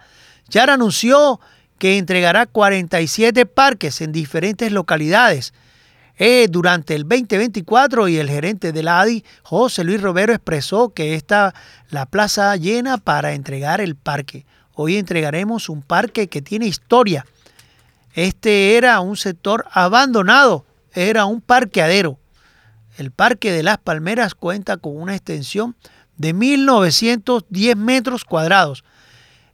Yara 0.47 0.75
anunció 0.75 1.39
que 1.77 1.97
entregará 1.97 2.45
47 2.45 3.45
parques 3.45 4.01
en 4.01 4.11
diferentes 4.11 4.71
localidades 4.71 5.53
eh, 6.21 6.47
durante 6.49 6.95
el 6.95 7.03
2024 7.03 8.09
y 8.09 8.17
el 8.17 8.29
gerente 8.29 8.73
de 8.73 8.83
la 8.83 8.99
ADI, 8.99 9.23
José 9.41 9.85
Luis 9.85 10.01
Romero, 10.01 10.33
expresó 10.33 10.89
que 10.89 11.15
está 11.15 11.55
la 11.89 12.05
plaza 12.05 12.53
llena 12.57 12.97
para 12.97 13.33
entregar 13.33 13.79
el 13.79 13.95
parque. 13.95 14.45
Hoy 14.73 14.97
entregaremos 14.97 15.69
un 15.69 15.81
parque 15.81 16.27
que 16.27 16.41
tiene 16.41 16.67
historia. 16.67 17.25
Este 18.13 18.75
era 18.75 18.99
un 18.99 19.15
sector 19.15 19.65
abandonado, 19.71 20.65
era 20.93 21.23
un 21.23 21.39
parqueadero. 21.39 22.19
El 22.97 23.11
Parque 23.11 23.53
de 23.53 23.63
las 23.63 23.77
Palmeras 23.77 24.35
cuenta 24.35 24.75
con 24.75 24.97
una 24.97 25.15
extensión 25.15 25.77
de 26.19 26.35
1.910 26.35 27.75
metros 27.75 28.23
cuadrados 28.23 28.83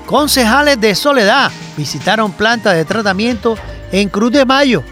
Concejales 0.06 0.80
de 0.80 0.94
Soledad 0.94 1.50
visitaron 1.76 2.30
planta 2.32 2.72
de 2.72 2.84
tratamiento 2.84 3.58
en 3.90 4.08
Cruz 4.08 4.30
de 4.30 4.44
Mayo. 4.44 4.84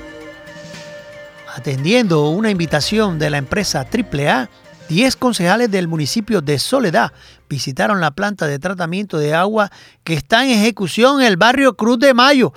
Atendiendo 1.65 2.29
una 2.29 2.51
invitación 2.51 3.19
de 3.19 3.31
la 3.31 3.39
empresa 3.39 3.89
AAA, 3.91 4.51
10 4.91 5.17
concejales 5.17 5.71
del 5.71 5.89
municipio 5.89 6.43
de 6.43 6.59
Soledad 6.59 7.11
visitaron 7.49 8.03
la 8.03 8.11
planta 8.11 8.47
de 8.47 8.59
tratamiento 8.59 9.17
de 9.17 9.33
agua 9.33 9.73
que 10.05 10.13
está 10.13 10.45
en 10.45 10.51
ejecución 10.51 11.23
en 11.23 11.27
el 11.27 11.39
barrio 11.39 11.75
Cruz 11.75 11.99
de 12.01 12.13
Mayo. 12.13 12.53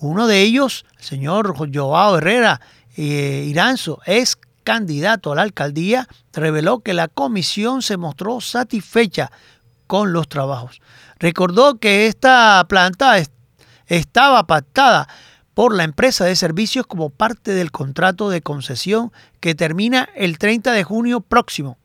Uno 0.00 0.26
de 0.26 0.40
ellos, 0.40 0.86
el 0.96 1.04
señor 1.04 1.54
Joao 1.54 2.16
Herrera 2.16 2.62
eh, 2.96 3.44
Iranzo, 3.46 4.00
es 4.06 4.38
candidato 4.64 5.32
a 5.32 5.34
la 5.34 5.42
alcaldía, 5.42 6.08
reveló 6.32 6.80
que 6.80 6.94
la 6.94 7.08
comisión 7.08 7.82
se 7.82 7.98
mostró 7.98 8.40
satisfecha 8.40 9.30
con 9.86 10.14
los 10.14 10.30
trabajos. 10.30 10.80
Recordó 11.18 11.78
que 11.78 12.06
esta 12.06 12.64
planta 12.66 13.18
estaba 13.86 14.46
pactada 14.46 15.08
por 15.56 15.74
la 15.74 15.84
empresa 15.84 16.26
de 16.26 16.36
servicios 16.36 16.86
como 16.86 17.08
parte 17.08 17.54
del 17.54 17.70
contrato 17.70 18.28
de 18.28 18.42
concesión 18.42 19.10
que 19.40 19.54
termina 19.54 20.06
el 20.14 20.36
30 20.36 20.70
de 20.72 20.84
junio 20.84 21.22
próximo. 21.22 21.78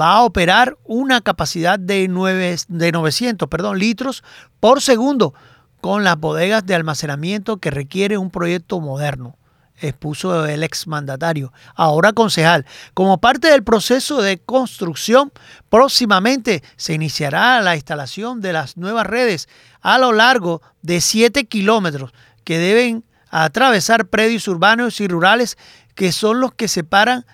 Va 0.00 0.12
a 0.12 0.22
operar 0.22 0.78
una 0.84 1.20
capacidad 1.20 1.76
de, 1.76 2.06
900 2.06 3.48
perdón, 3.48 3.80
litros 3.80 4.22
por 4.60 4.80
segundo 4.80 5.34
con 5.80 6.04
las 6.04 6.20
bodegas 6.20 6.66
de 6.66 6.76
almacenamiento 6.76 7.56
que 7.56 7.72
requiere 7.72 8.16
un 8.16 8.30
proyecto 8.30 8.78
moderno 8.78 9.36
expuso 9.80 10.46
el 10.46 10.62
exmandatario, 10.62 11.52
ahora 11.74 12.12
concejal. 12.12 12.64
Como 12.94 13.18
parte 13.18 13.48
del 13.48 13.64
proceso 13.64 14.22
de 14.22 14.38
construcción, 14.38 15.32
próximamente 15.68 16.62
se 16.76 16.94
iniciará 16.94 17.60
la 17.60 17.74
instalación 17.74 18.40
de 18.40 18.52
las 18.52 18.76
nuevas 18.76 19.06
redes 19.06 19.48
a 19.80 19.98
lo 19.98 20.12
largo 20.12 20.62
de 20.82 21.00
7 21.00 21.46
kilómetros 21.46 22.12
que 22.48 22.58
deben 22.58 23.04
atravesar 23.28 24.06
predios 24.06 24.48
urbanos 24.48 25.02
y 25.02 25.06
rurales 25.06 25.58
que 25.94 26.12
son 26.12 26.40
los 26.40 26.54
que 26.54 26.66
separan 26.66 27.26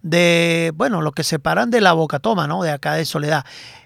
de, 0.00 0.70
bueno, 0.76 1.02
los 1.02 1.12
que 1.12 1.24
separan 1.24 1.72
de 1.72 1.80
la 1.80 1.92
Bocatoma, 1.92 2.46
¿no? 2.46 2.62
De 2.62 2.70
acá 2.70 2.94
de 2.94 3.04
Soledad. 3.04 3.44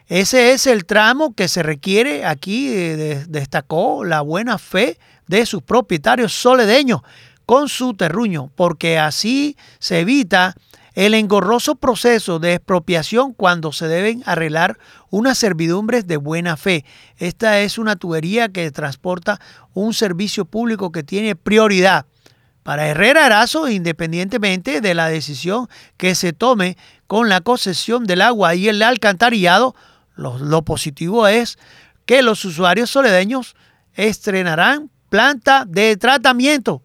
Ese 0.09 0.53
es 0.53 0.67
el 0.67 0.85
tramo 0.85 1.35
que 1.35 1.49
se 1.49 1.63
requiere 1.63 2.27
aquí, 2.27 2.69
eh, 2.69 3.25
destacó 3.27 4.05
la 4.05 4.21
buena 4.21 4.59
fe 4.59 4.99
de 5.27 5.47
sus 5.47 5.63
propietarios 5.63 6.35
soledeños 6.35 7.01
con 7.47 7.71
su 7.71 7.95
terruño, 7.95 8.51
porque 8.55 8.99
así 8.99 9.57
se 9.79 10.01
evita 10.01 10.55
el 10.95 11.15
engorroso 11.15 11.75
proceso 11.75 12.39
de 12.39 12.55
expropiación 12.55 13.33
cuando 13.35 13.73
se 13.73 13.89
deben 13.89 14.23
arreglar 14.27 14.79
unas 15.11 15.39
servidumbres 15.39 16.07
de 16.07 16.17
buena 16.17 16.57
fe. 16.57 16.85
Esta 17.19 17.61
es 17.61 17.79
una 17.79 17.97
tubería 17.97 18.49
que 18.49 18.71
transporta 18.71 19.41
un 19.73 19.93
servicio 19.93 20.45
público 20.45 20.93
que 20.93 21.03
tiene 21.03 21.35
prioridad. 21.37 22.07
Para 22.63 22.87
Herrera 22.87 23.27
Arazo, 23.27 23.69
independientemente 23.69 24.81
de 24.81 24.95
la 24.95 25.09
decisión 25.09 25.69
que 25.99 26.15
se 26.15 26.33
tome 26.33 26.79
con 27.07 27.29
la 27.29 27.43
concesión 27.43 28.05
del 28.05 28.23
agua 28.23 28.55
y 28.55 28.69
el 28.69 28.83
alcantarillado, 28.83 29.75
lo, 30.17 30.63
positivo 30.63 31.27
es 31.27 31.59
que 32.07 32.23
los 32.23 32.45
usuarios 32.45 32.89
soledeños 32.89 33.57
estrenarán 33.95 34.91
planta 35.11 35.65
de 35.67 35.97
tratamiento 35.97 36.83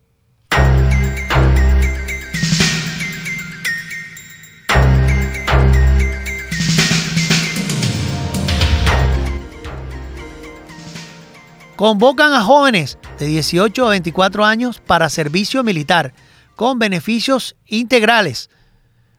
Convocan 11.79 12.33
a 12.33 12.41
jóvenes 12.41 12.97
de 13.19 13.27
18 13.27 13.87
a 13.87 13.91
24 13.91 14.43
años 14.43 14.81
para 14.85 15.07
servicio 15.07 15.63
militar 15.63 16.13
con 16.57 16.77
beneficios 16.77 17.55
integrales 17.67 18.49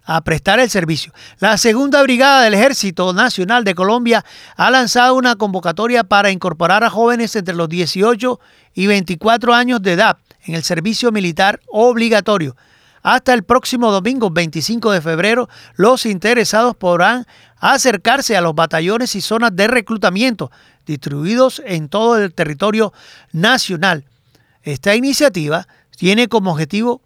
a 0.05 0.21
prestar 0.21 0.61
el 0.61 0.69
servicio. 0.69 1.11
La 1.39 1.57
segunda 1.57 2.03
brigada 2.03 2.43
del 2.43 2.53
Ejército 2.53 3.15
Nacional 3.15 3.65
de 3.65 3.75
Colombia 3.75 4.27
ha 4.57 4.71
lanzado 4.71 5.15
una 5.15 5.37
convocatoria 5.37 6.05
para 6.05 6.31
incorporar 6.31 6.85
a 6.85 6.91
jóvenes 6.91 7.35
entre 7.35 7.55
los 7.55 7.71
18 7.71 8.39
y 8.75 8.87
24 8.87 9.55
años 9.55 9.81
de 9.81 9.93
edad 9.93 10.19
en 10.43 10.55
el 10.55 10.63
servicio 10.63 11.13
militar 11.13 11.61
obligatorio. 11.67 12.57
Hasta 13.03 13.33
el 13.33 13.45
próximo 13.45 13.91
domingo 13.91 14.31
25 14.31 14.93
de 14.93 15.01
febrero, 15.01 15.49
los 15.77 16.05
interesados 16.05 16.77
podrán 16.77 17.27
acercarse 17.59 18.37
a 18.37 18.41
los 18.41 18.55
batallones 18.55 19.15
y 19.15 19.21
zonas 19.21 19.57
de 19.57 19.69
reclutamiento 19.69 20.51
distribuidos 20.87 21.63
en 21.65 21.89
todo 21.89 22.19
el 22.19 22.35
territorio 22.35 22.93
nacional. 23.33 24.05
Esta 24.63 24.95
iniciativa 24.95 25.67
tiene 25.97 26.29
como 26.29 26.53
objetivo 26.53 27.03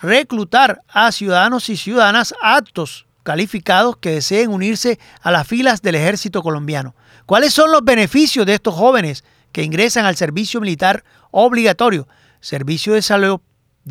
reclutar 0.00 0.82
a 0.88 1.12
ciudadanos 1.12 1.68
y 1.68 1.76
ciudadanas 1.76 2.34
aptos 2.40 3.06
calificados 3.22 3.96
que 3.98 4.12
deseen 4.12 4.50
unirse 4.50 4.98
a 5.20 5.30
las 5.30 5.46
filas 5.46 5.82
del 5.82 5.96
ejército 5.96 6.42
colombiano. 6.42 6.94
¿Cuáles 7.26 7.52
son 7.52 7.70
los 7.70 7.84
beneficios 7.84 8.46
de 8.46 8.54
estos 8.54 8.74
jóvenes 8.74 9.24
que 9.52 9.62
ingresan 9.62 10.06
al 10.06 10.16
servicio 10.16 10.60
militar 10.60 11.04
obligatorio, 11.30 12.08
servicio 12.40 12.94
de 12.94 13.02
salud, 13.02 13.40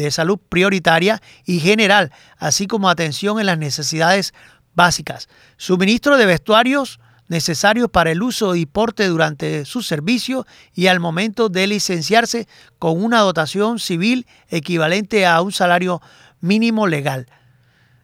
de 0.04 0.12
salud 0.12 0.40
prioritaria 0.50 1.22
y 1.46 1.60
general, 1.60 2.12
así 2.38 2.68
como 2.68 2.90
atención 2.90 3.40
en 3.40 3.46
las 3.46 3.58
necesidades 3.58 4.34
básicas, 4.74 5.28
suministro 5.58 6.18
de 6.18 6.26
vestuarios 6.26 7.00
necesarios 7.28 7.90
para 7.90 8.12
el 8.12 8.24
uso 8.24 8.56
y 8.56 8.66
porte 8.66 9.08
durante 9.08 9.66
su 9.66 9.84
servicio 9.84 10.48
y 10.74 10.88
al 10.88 11.00
momento 11.00 11.50
de 11.50 11.68
licenciarse 11.68 12.48
con 12.80 13.04
una 13.04 13.20
dotación 13.20 13.78
civil 13.80 14.26
equivalente 14.48 15.26
a 15.26 15.42
un 15.42 15.52
salario 15.52 16.02
mínimo 16.42 16.88
legal. 16.88 17.28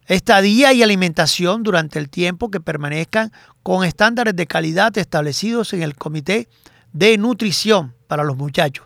Estadía 0.06 0.74
y 0.74 0.84
alimentación 0.84 1.64
durante 1.64 1.98
el 1.98 2.10
tiempo 2.10 2.52
que 2.52 2.60
permanezcan 2.60 3.32
con 3.64 3.84
estándares 3.84 4.36
de 4.36 4.46
calidad 4.46 4.96
establecidos 4.98 5.74
en 5.74 5.82
el 5.82 5.96
Comité 5.96 6.48
de 6.94 7.18
Nutrición 7.18 7.96
para 8.08 8.24
los 8.24 8.38
muchachos. 8.38 8.86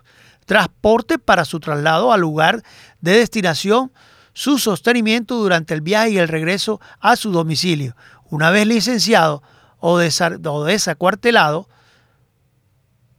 Transporte 0.50 1.20
para 1.20 1.44
su 1.44 1.60
traslado 1.60 2.12
al 2.12 2.22
lugar 2.22 2.64
de 3.00 3.18
destinación, 3.18 3.92
su 4.32 4.58
sostenimiento 4.58 5.36
durante 5.36 5.74
el 5.74 5.80
viaje 5.80 6.10
y 6.10 6.18
el 6.18 6.26
regreso 6.26 6.80
a 6.98 7.14
su 7.14 7.30
domicilio. 7.30 7.94
Una 8.30 8.50
vez 8.50 8.66
licenciado 8.66 9.44
o, 9.78 9.96
desacuartelado, 9.96 11.68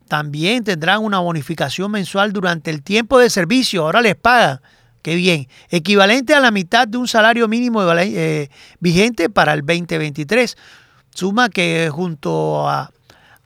también 0.09 0.65
tendrán 0.65 1.05
una 1.05 1.19
bonificación 1.19 1.89
mensual 1.89 2.33
durante 2.33 2.69
el 2.69 2.83
tiempo 2.83 3.17
de 3.17 3.29
servicio. 3.29 3.83
Ahora 3.83 4.01
les 4.01 4.17
pagan 4.17 4.59
Qué 5.01 5.15
bien. 5.15 5.47
Equivalente 5.69 6.33
a 6.33 6.41
la 6.41 6.51
mitad 6.51 6.85
de 6.85 6.97
un 6.97 7.07
salario 7.07 7.47
mínimo 7.47 7.81
eh, 7.93 8.49
vigente 8.81 9.29
para 9.29 9.53
el 9.53 9.61
2023. 9.61 10.57
Suma 11.15 11.47
que 11.47 11.89
junto 11.89 12.67
a, 12.67 12.91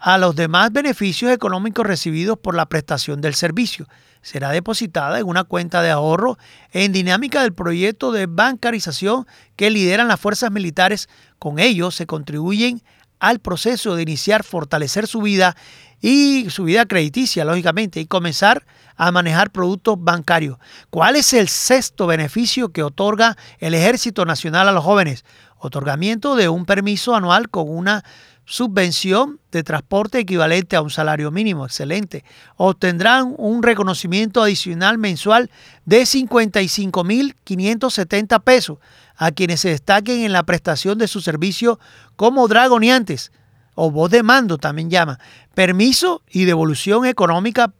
a 0.05 0.19
los 0.19 0.35
demás 0.35 0.71
beneficios 0.71 1.31
económicos 1.31 1.83
recibidos 1.83 2.37
por 2.37 2.53
la 2.53 2.67
prestación 2.67 3.21
del 3.21 3.33
servicio 3.33 3.87
será 4.21 4.51
depositada 4.51 5.17
en 5.17 5.25
una 5.25 5.45
cuenta 5.45 5.81
de 5.81 5.89
ahorro 5.89 6.37
en 6.73 6.91
dinámica 6.91 7.41
del 7.41 7.55
proyecto 7.55 8.11
de 8.11 8.27
bancarización 8.27 9.25
que 9.55 9.71
lideran 9.71 10.07
las 10.07 10.19
fuerzas 10.19 10.51
militares. 10.51 11.09
Con 11.39 11.57
ello 11.57 11.89
se 11.89 12.05
contribuyen 12.05 12.83
al 13.19 13.39
proceso 13.39 13.95
de 13.95 14.03
iniciar, 14.03 14.43
fortalecer 14.43 15.07
su 15.07 15.23
vida 15.23 15.57
y 16.01 16.51
su 16.51 16.65
vida 16.65 16.85
crediticia, 16.85 17.43
lógicamente, 17.43 17.99
y 17.99 18.05
comenzar 18.05 18.63
a 18.97 19.11
manejar 19.11 19.49
productos 19.49 19.95
bancarios. 19.97 20.59
¿Cuál 20.91 21.15
es 21.15 21.33
el 21.33 21.49
sexto 21.49 22.05
beneficio 22.05 22.69
que 22.69 22.83
otorga 22.83 23.37
el 23.57 23.73
Ejército 23.73 24.23
Nacional 24.23 24.69
a 24.69 24.71
los 24.71 24.83
jóvenes? 24.83 25.25
Otorgamiento 25.57 26.35
de 26.35 26.47
un 26.47 26.67
permiso 26.67 27.15
anual 27.15 27.49
con 27.49 27.67
una 27.67 28.03
subvención 28.45 29.39
de 29.51 29.63
transporte 29.63 30.19
equivalente 30.19 30.75
a 30.75 30.81
un 30.81 30.89
salario 30.89 31.31
mínimo. 31.31 31.65
Excelente. 31.65 32.25
Obtendrán 32.55 33.33
un 33.37 33.63
reconocimiento 33.63 34.43
adicional 34.43 34.97
mensual 34.97 35.49
de 35.85 36.01
55.570 36.03 38.43
pesos 38.43 38.79
a 39.15 39.31
quienes 39.31 39.61
se 39.61 39.69
destaquen 39.69 40.21
en 40.21 40.31
la 40.31 40.43
prestación 40.43 40.97
de 40.97 41.07
su 41.07 41.21
servicio 41.21 41.79
como 42.15 42.47
dragoniantes 42.47 43.31
o 43.73 43.91
voz 43.91 44.11
de 44.11 44.23
mando 44.23 44.57
también 44.57 44.89
llama. 44.89 45.19
Permiso 45.53 46.23
y 46.29 46.45
devolución 46.45 47.05
económica 47.05 47.73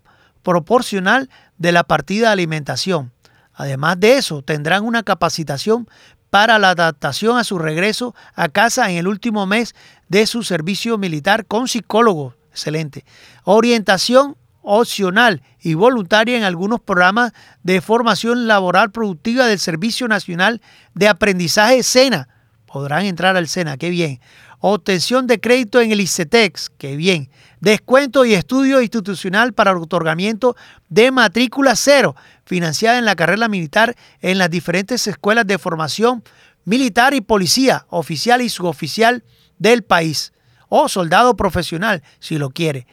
proporcional 0.43 1.29
de 1.57 1.71
la 1.71 1.83
partida 1.83 2.27
de 2.27 2.33
alimentación. 2.33 3.13
Además 3.53 3.99
de 3.99 4.17
eso, 4.17 4.41
tendrán 4.41 4.83
una 4.83 5.03
capacitación 5.03 5.87
para 6.29 6.59
la 6.59 6.71
adaptación 6.71 7.37
a 7.37 7.45
su 7.45 7.57
regreso 7.57 8.13
a 8.33 8.49
casa 8.49 8.91
en 8.91 8.97
el 8.97 9.07
último 9.07 9.45
mes 9.45 9.73
de 10.07 10.27
su 10.27 10.43
servicio 10.43 10.97
militar 10.97 11.45
con 11.45 11.67
psicólogo. 11.67 12.35
Excelente. 12.51 13.05
Orientación 13.43 14.37
opcional 14.61 15.43
y 15.61 15.75
voluntaria 15.75 16.37
en 16.37 16.43
algunos 16.43 16.81
programas 16.81 17.33
de 17.63 17.81
formación 17.81 18.47
laboral 18.47 18.91
productiva 18.91 19.45
del 19.45 19.59
Servicio 19.59 20.07
Nacional 20.07 20.61
de 20.93 21.07
Aprendizaje 21.07 21.83
SENA. 21.83 22.29
Podrán 22.65 23.05
entrar 23.05 23.37
al 23.37 23.47
SENA, 23.47 23.77
qué 23.77 23.89
bien. 23.89 24.19
Obtención 24.67 25.27
de 25.27 25.39
crédito 25.39 25.79
en 25.79 25.91
el 25.91 26.01
ICETEX, 26.01 26.71
qué 26.79 26.95
bien. 26.95 27.29
Descuento 27.59 28.25
y 28.25 28.33
estudio 28.33 28.81
institucional 28.81 29.53
para 29.53 29.69
el 29.69 29.77
otorgamiento 29.77 30.55
de 30.89 31.11
matrícula 31.11 31.75
cero, 31.75 32.15
financiada 32.47 32.97
en 32.97 33.05
la 33.05 33.15
carrera 33.15 33.47
militar 33.47 33.95
en 34.21 34.39
las 34.39 34.49
diferentes 34.49 35.05
escuelas 35.05 35.45
de 35.45 35.59
formación 35.59 36.23
militar 36.63 37.13
y 37.13 37.21
policía, 37.21 37.85
oficial 37.91 38.41
y 38.41 38.49
suboficial 38.49 39.23
del 39.59 39.83
país, 39.83 40.33
o 40.67 40.89
soldado 40.89 41.37
profesional, 41.37 42.01
si 42.17 42.39
lo 42.39 42.49
quiere. 42.49 42.87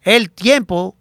El 0.00 0.28
tiempo 0.28 0.96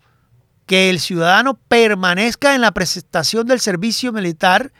que 0.67 0.91
el 0.91 0.99
ciudadano 0.99 1.55
permanezca 1.67 2.53
en 2.53 2.61
la 2.61 2.73
prestación 2.73 3.47
del 3.47 3.59
servicio 3.59 4.13
militar 4.13 4.71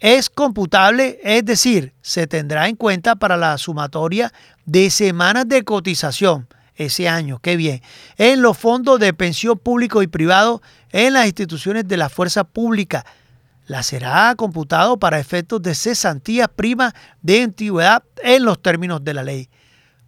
es 0.00 0.30
computable, 0.30 1.18
es 1.22 1.44
decir, 1.44 1.92
se 2.02 2.26
tendrá 2.26 2.68
en 2.68 2.76
cuenta 2.76 3.16
para 3.16 3.36
la 3.36 3.58
sumatoria 3.58 4.32
de 4.64 4.90
semanas 4.90 5.48
de 5.48 5.64
cotización 5.64 6.46
ese 6.76 7.08
año, 7.08 7.40
qué 7.40 7.56
bien, 7.56 7.82
en 8.16 8.40
los 8.40 8.56
fondos 8.56 9.00
de 9.00 9.12
pensión 9.12 9.58
público 9.58 10.02
y 10.02 10.06
privado 10.06 10.62
en 10.90 11.14
las 11.14 11.26
instituciones 11.26 11.88
de 11.88 11.96
la 11.96 12.08
fuerza 12.08 12.44
pública. 12.44 13.04
La 13.66 13.82
será 13.82 14.34
computado 14.36 14.98
para 14.98 15.18
efectos 15.18 15.60
de 15.60 15.74
cesantía 15.74 16.46
prima 16.48 16.94
de 17.20 17.42
antigüedad 17.42 18.04
en 18.22 18.44
los 18.44 18.62
términos 18.62 19.02
de 19.02 19.14
la 19.14 19.24
ley. 19.24 19.50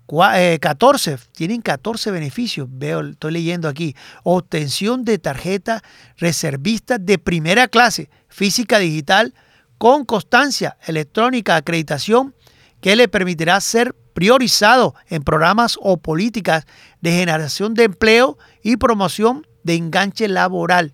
14, 0.07 1.13
eh, 1.13 1.19
tienen 1.33 1.61
14 1.61 2.11
beneficios, 2.11 2.67
veo, 2.71 3.01
estoy 3.01 3.33
leyendo 3.33 3.69
aquí. 3.69 3.95
Obtención 4.25 5.05
de 5.05 5.19
tarjeta 5.19 5.83
reservista 6.17 6.99
de 6.99 7.19
primera 7.19 7.69
clase, 7.69 8.11
física 8.29 8.79
digital, 8.79 9.35
con 9.81 10.05
constancia 10.05 10.77
electrónica, 10.87 11.57
acreditación, 11.57 12.35
que 12.83 12.97
le 12.97 13.09
permitirá 13.09 13.59
ser 13.63 13.95
priorizado 14.13 14.95
en 15.09 15.23
programas 15.23 15.79
o 15.81 15.97
políticas 15.97 16.67
de 17.01 17.13
generación 17.13 17.73
de 17.73 17.85
empleo 17.85 18.37
y 18.63 18.77
promoción 18.77 19.47
de 19.63 19.77
enganche 19.77 20.29
laboral. 20.29 20.93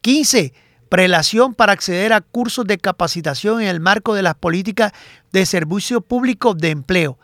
15. 0.00 0.52
Prelación 0.88 1.54
para 1.54 1.74
acceder 1.74 2.12
a 2.12 2.22
cursos 2.22 2.66
de 2.66 2.76
capacitación 2.76 3.62
en 3.62 3.68
el 3.68 3.78
marco 3.78 4.14
de 4.14 4.22
las 4.22 4.34
políticas 4.34 4.90
de 5.30 5.46
servicio 5.46 6.00
público 6.00 6.54
de 6.54 6.70
empleo. 6.70 7.20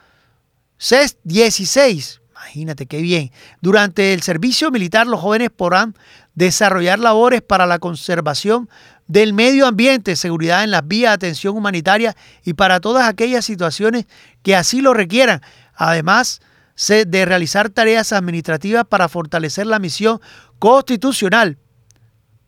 16. 1.25 2.21
Imagínate 2.39 2.87
qué 2.87 3.03
bien. 3.03 3.31
Durante 3.61 4.15
el 4.15 4.23
servicio 4.23 4.71
militar 4.71 5.07
los 5.07 5.21
jóvenes 5.21 5.51
podrán 5.51 5.95
desarrollar 6.35 6.99
labores 6.99 7.43
para 7.43 7.67
la 7.67 7.79
conservación 7.79 8.69
del 9.09 9.33
medio 9.33 9.67
ambiente, 9.67 10.15
seguridad 10.17 10.63
en 10.63 10.71
las 10.71 10.87
vías 10.87 11.11
de 11.11 11.15
atención 11.15 11.57
humanitaria 11.57 12.15
y 12.45 12.55
para 12.55 12.81
todas 12.81 13.09
aquellas 13.09 13.45
situaciones 13.45 14.07
que 14.43 14.55
así 14.55 14.81
lo 14.81 14.95
requieran. 14.95 15.41
Además 15.75 16.41
de 16.89 17.25
realizar 17.25 17.71
tareas 17.71 18.13
administrativas 18.13 18.85
para 18.85 19.09
fortalecer 19.09 19.67
la 19.67 19.81
misión 19.81 20.21
constitucional 20.61 21.59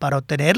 para 0.00 0.16
obtener 0.16 0.56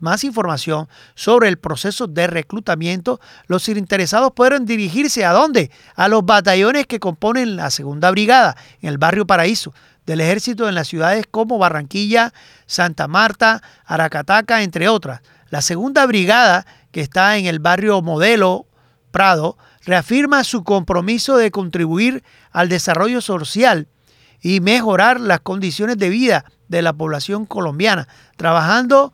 más 0.00 0.24
información 0.24 0.88
sobre 1.14 1.48
el 1.48 1.58
proceso 1.58 2.08
de 2.08 2.26
reclutamiento, 2.26 3.20
los 3.46 3.68
interesados 3.68 4.32
pueden 4.34 4.66
dirigirse 4.66 5.24
a 5.24 5.32
dónde? 5.32 5.70
A 5.94 6.08
los 6.08 6.26
batallones 6.26 6.88
que 6.88 6.98
componen 6.98 7.54
la 7.54 7.70
segunda 7.70 8.10
brigada 8.10 8.56
en 8.82 8.88
el 8.88 8.98
barrio 8.98 9.28
Paraíso 9.28 9.72
del 10.06 10.20
ejército 10.20 10.68
en 10.68 10.74
las 10.74 10.88
ciudades 10.88 11.24
como 11.30 11.56
Barranquilla, 11.56 12.34
Santa 12.66 13.06
Marta, 13.06 13.62
Aracataca, 13.84 14.64
entre 14.64 14.88
otras. 14.88 15.20
La 15.50 15.62
segunda 15.62 16.04
brigada, 16.04 16.66
que 16.90 17.00
está 17.00 17.36
en 17.36 17.46
el 17.46 17.60
barrio 17.60 18.02
Modelo 18.02 18.66
Prado, 19.12 19.56
reafirma 19.84 20.42
su 20.42 20.64
compromiso 20.64 21.36
de 21.36 21.52
contribuir 21.52 22.24
al 22.50 22.68
desarrollo 22.68 23.20
social 23.20 23.86
y 24.40 24.58
mejorar 24.58 25.20
las 25.20 25.40
condiciones 25.40 25.96
de 25.96 26.08
vida 26.08 26.44
de 26.70 26.82
la 26.82 26.92
población 26.92 27.46
colombiana, 27.46 28.08
trabajando 28.36 29.12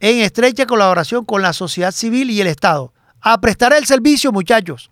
en 0.00 0.18
estrecha 0.18 0.66
colaboración 0.66 1.24
con 1.24 1.42
la 1.42 1.52
sociedad 1.52 1.92
civil 1.92 2.30
y 2.30 2.40
el 2.40 2.46
Estado. 2.46 2.92
A 3.20 3.40
prestar 3.40 3.72
el 3.72 3.86
servicio, 3.86 4.30
muchachos. 4.30 4.90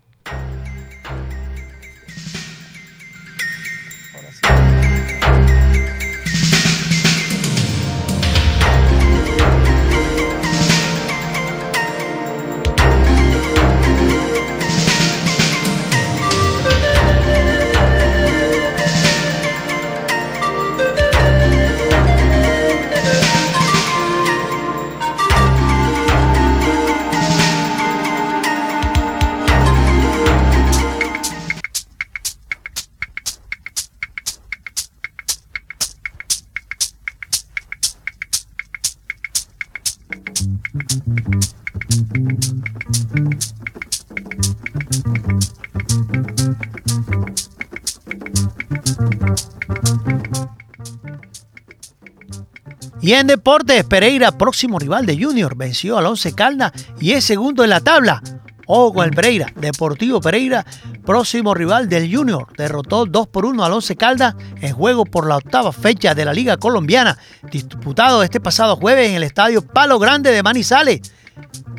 Y 53.06 53.12
en 53.12 53.28
deportes, 53.28 53.84
Pereira, 53.84 54.32
próximo 54.32 54.80
rival 54.80 55.06
de 55.06 55.16
Junior, 55.16 55.56
venció 55.56 55.96
al 55.96 56.06
Once 56.06 56.34
Caldas 56.34 56.72
y 56.98 57.12
es 57.12 57.22
segundo 57.22 57.62
en 57.62 57.70
la 57.70 57.78
tabla. 57.78 58.20
Ojo 58.66 58.94
con 58.94 59.04
el 59.04 59.12
Pereira. 59.12 59.46
Deportivo 59.54 60.20
Pereira, 60.20 60.66
próximo 61.04 61.54
rival 61.54 61.88
del 61.88 62.12
Junior, 62.12 62.48
derrotó 62.58 63.06
2 63.06 63.28
por 63.28 63.46
1 63.46 63.64
al 63.64 63.74
Once 63.74 63.94
Caldas 63.94 64.34
en 64.60 64.74
juego 64.74 65.04
por 65.04 65.28
la 65.28 65.36
octava 65.36 65.70
fecha 65.70 66.16
de 66.16 66.24
la 66.24 66.32
Liga 66.32 66.56
Colombiana, 66.56 67.16
disputado 67.48 68.24
este 68.24 68.40
pasado 68.40 68.74
jueves 68.74 69.08
en 69.08 69.14
el 69.14 69.22
estadio 69.22 69.62
Palo 69.64 70.00
Grande 70.00 70.32
de 70.32 70.42
Manizales. 70.42 71.00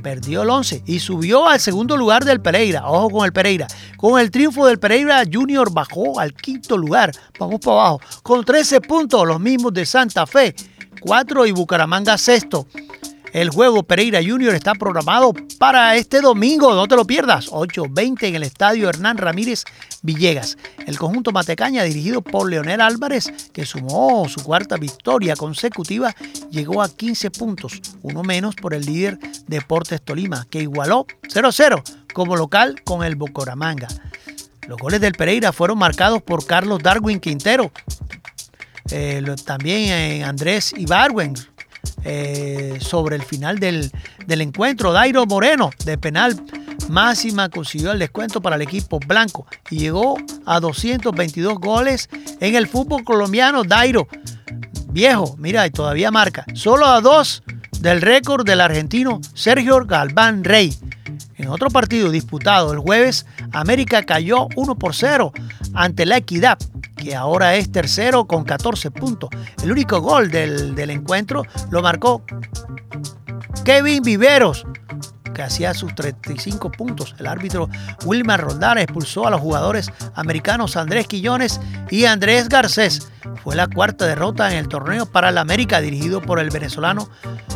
Perdió 0.01 0.43
el 0.43 0.49
11 0.49 0.83
y 0.85 0.99
subió 0.99 1.49
al 1.49 1.59
segundo 1.59 1.97
lugar 1.97 2.23
del 2.23 2.39
Pereira. 2.39 2.87
Ojo 2.87 3.09
con 3.09 3.25
el 3.25 3.33
Pereira. 3.33 3.67
Con 3.97 4.17
el 4.17 4.31
triunfo 4.31 4.65
del 4.65 4.79
Pereira, 4.79 5.23
Junior 5.29 5.73
bajó 5.73 6.21
al 6.21 6.33
quinto 6.33 6.77
lugar. 6.77 7.11
Vamos 7.37 7.59
para 7.59 7.81
abajo. 7.81 8.01
Con 8.23 8.45
13 8.45 8.79
puntos, 8.79 9.27
los 9.27 9.41
mismos 9.41 9.73
de 9.73 9.85
Santa 9.85 10.25
Fe 10.25 10.55
4 10.99 11.45
y 11.45 11.51
Bucaramanga 11.51 12.17
sexto. 12.17 12.67
El 13.33 13.49
juego 13.49 13.83
Pereira 13.83 14.19
Junior 14.25 14.55
está 14.55 14.73
programado 14.73 15.33
para 15.59 15.95
este 15.95 16.21
domingo, 16.21 16.73
no 16.73 16.87
te 16.87 16.95
lo 16.95 17.05
pierdas, 17.05 17.51
8.20 17.51 18.23
en 18.23 18.35
el 18.35 18.43
estadio 18.43 18.89
Hernán 18.89 19.17
Ramírez 19.17 19.65
Villegas. 20.01 20.57
El 20.85 20.97
conjunto 20.97 21.31
Matecaña, 21.31 21.83
dirigido 21.83 22.21
por 22.21 22.49
Leonel 22.49 22.81
Álvarez, 22.81 23.31
que 23.51 23.65
sumó 23.65 24.27
su 24.29 24.41
cuarta 24.41 24.77
victoria 24.77 25.35
consecutiva, 25.35 26.15
llegó 26.49 26.81
a 26.81 26.89
15 26.89 27.29
puntos, 27.31 27.81
uno 28.01 28.23
menos 28.23 28.55
por 28.55 28.73
el 28.73 28.85
líder 28.85 29.19
Deportes 29.45 30.01
Tolima, 30.01 30.47
que 30.49 30.61
igualó 30.61 31.05
0-0 31.23 31.83
como 32.13 32.37
local 32.37 32.81
con 32.83 33.03
el 33.03 33.15
Bucaramanga. 33.15 33.87
Los 34.67 34.79
goles 34.79 34.99
del 34.99 35.13
Pereira 35.13 35.51
fueron 35.51 35.77
marcados 35.77 36.21
por 36.21 36.45
Carlos 36.45 36.81
Darwin 36.81 37.19
Quintero, 37.19 37.71
eh, 38.91 39.23
también 39.45 39.91
en 39.91 40.23
Andrés 40.23 40.73
Ibarwen 40.75 41.33
eh, 42.03 42.77
sobre 42.79 43.15
el 43.15 43.23
final 43.23 43.59
del, 43.59 43.91
encuentro. 44.27 44.93
Dairo 44.93 45.25
Moreno 45.25 45.71
de 45.83 45.97
penal 45.97 46.41
máxima 46.89 47.49
consiguió 47.49 47.91
el 47.91 47.99
descuento 47.99 48.41
para 48.41 48.55
el 48.55 48.61
equipo 48.61 48.99
blanco 49.05 49.45
y 49.69 49.79
llegó 49.79 50.15
a 50.45 50.59
222 50.59 51.59
goles 51.59 52.09
en 52.39 52.55
el 52.55 52.67
fútbol 52.67 53.03
colombiano. 53.03 53.63
Dairo, 53.63 54.07
viejo, 54.89 55.35
mira, 55.37 55.65
y 55.67 55.71
todavía 55.71 56.11
marca. 56.11 56.45
Solo 56.53 56.85
a 56.85 57.01
dos 57.01 57.43
del 57.79 58.01
récord 58.01 58.45
del 58.45 58.61
argentino 58.61 59.19
Sergio 59.33 59.85
Galván 59.85 60.43
Rey. 60.43 60.73
En 61.35 61.49
otro 61.49 61.69
partido 61.69 62.09
disputado 62.09 62.73
el 62.73 62.79
jueves, 62.79 63.25
América 63.51 64.03
cayó 64.03 64.47
1 64.55 64.75
por 64.75 64.95
0 64.95 65.31
ante 65.73 66.05
la 66.05 66.17
Equidad 66.17 66.57
que 66.97 67.15
ahora 67.15 67.55
es 67.55 67.71
tercero 67.71 68.25
con 68.25 68.43
14 68.43 68.91
puntos. 68.91 69.29
El 69.63 69.71
único 69.71 70.01
gol 70.01 70.29
del, 70.29 70.77
encuentro 70.89 71.43
lo 71.69 71.81
marcó 71.81 72.23
Kevin 73.63 74.01
Viveros, 74.03 74.65
que 75.37 75.43
hacía 75.43 75.75
sus 75.75 75.93
35 75.93 76.71
puntos. 76.71 77.13
El 77.19 77.27
árbitro 77.27 77.69
Wilmar 78.03 78.41
Roldán 78.41 78.79
expulsó 78.79 79.27
a 79.27 79.29
los 79.29 79.39
jugadores 79.39 79.91
americanos 80.15 80.75
Andrés 80.75 81.05
Quillones 81.05 81.61
y 81.91 82.05
Andrés 82.05 82.49
Garcés. 82.49 83.07
Fue 83.43 83.55
la 83.55 83.67
cuarta 83.67 84.07
derrota 84.07 84.51
en 84.51 84.57
el 84.57 84.67
torneo 84.67 85.05
para 85.05 85.29
el 85.29 85.37
América 85.37 85.79
dirigido 85.79 86.23
por 86.23 86.39
el 86.39 86.49
venezolano 86.49 87.07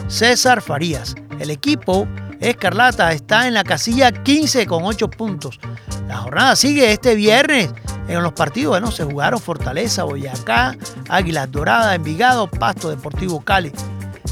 César 0.07 0.61
Farías. 0.61 1.15
El 1.39 1.49
equipo 1.49 2.07
Escarlata 2.39 3.11
está 3.13 3.47
en 3.47 3.55
la 3.55 3.63
casilla 3.63 4.11
15 4.11 4.67
con 4.67 4.83
8 4.83 5.09
puntos. 5.09 5.59
La 6.07 6.17
jornada 6.17 6.55
sigue 6.55 6.91
este 6.91 7.15
viernes 7.15 7.73
en 8.07 8.21
los 8.21 8.33
partidos, 8.33 8.73
bueno, 8.73 8.91
se 8.91 9.05
jugaron 9.05 9.39
Fortaleza, 9.39 10.03
Boyacá, 10.03 10.75
Águilas 11.09 11.51
Doradas, 11.51 11.95
Envigado, 11.95 12.45
Pasto 12.45 12.89
Deportivo 12.89 13.41
Cali. 13.41 13.71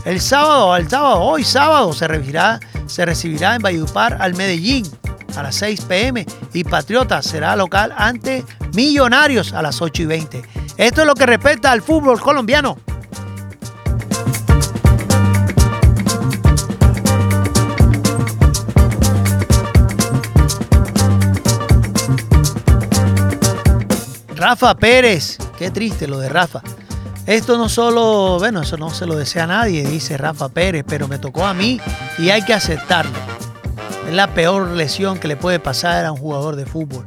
El 0.06 0.22
sábado, 0.22 0.76
el 0.78 0.90
sábado, 0.90 1.22
hoy 1.22 1.44
sábado, 1.44 1.94
se 1.94 2.08
recibirá, 2.08 2.60
se 2.88 3.06
recibirá 3.06 3.56
en 3.56 3.62
Valledupar 3.62 4.18
al 4.22 4.34
Medellín 4.36 4.86
a 5.36 5.44
las 5.44 5.56
6 5.56 5.82
pm 5.82 6.26
y 6.54 6.64
Patriota 6.64 7.22
será 7.22 7.56
local 7.56 7.94
ante 7.96 8.44
Millonarios 8.74 9.54
a 9.54 9.62
las 9.62 9.82
8 9.82 10.04
y 10.04 10.06
20. 10.06 10.42
Esto 10.78 11.02
es 11.02 11.08
lo 11.08 11.14
que 11.16 11.26
respecta 11.26 11.72
al 11.72 11.82
fútbol 11.82 12.20
colombiano. 12.20 12.78
Rafa 24.36 24.74
Pérez, 24.76 25.38
qué 25.58 25.70
triste 25.70 26.08
lo 26.08 26.20
de 26.20 26.30
Rafa. 26.30 26.62
Esto 27.30 27.60
no 27.60 27.70
solo, 27.70 28.40
bueno, 28.40 28.64
eso 28.64 28.76
no 28.76 28.90
se 28.90 29.06
lo 29.06 29.16
desea 29.16 29.44
a 29.44 29.46
nadie, 29.46 29.88
dice 29.88 30.18
Rafa 30.18 30.50
Pérez, 30.50 30.84
pero 30.88 31.08
me 31.08 31.20
tocó 31.20 31.46
a 31.46 31.54
mí 31.54 31.80
y 32.18 32.32
hay 32.32 32.44
que 32.44 32.56
aceptarlo. 32.56 33.16
Es 34.08 34.16
la 34.16 34.34
peor 34.34 34.70
lesión 34.70 35.20
que 35.20 35.28
le 35.28 35.38
puede 35.38 35.60
pasar 35.60 36.06
a 36.06 36.12
un 36.12 36.18
jugador 36.18 36.56
de 36.56 36.66
fútbol. 36.66 37.06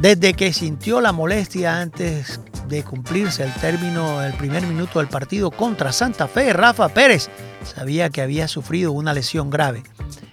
Desde 0.00 0.34
que 0.34 0.52
sintió 0.52 1.00
la 1.00 1.12
molestia 1.12 1.80
antes 1.80 2.40
de 2.66 2.82
cumplirse 2.82 3.44
el 3.44 3.54
término 3.54 4.18
del 4.18 4.32
primer 4.32 4.66
minuto 4.66 4.98
del 4.98 5.06
partido 5.06 5.52
contra 5.52 5.92
Santa 5.92 6.26
Fe, 6.26 6.52
Rafa 6.52 6.88
Pérez 6.88 7.30
sabía 7.62 8.10
que 8.10 8.20
había 8.20 8.48
sufrido 8.48 8.90
una 8.90 9.14
lesión 9.14 9.48
grave. 9.48 9.84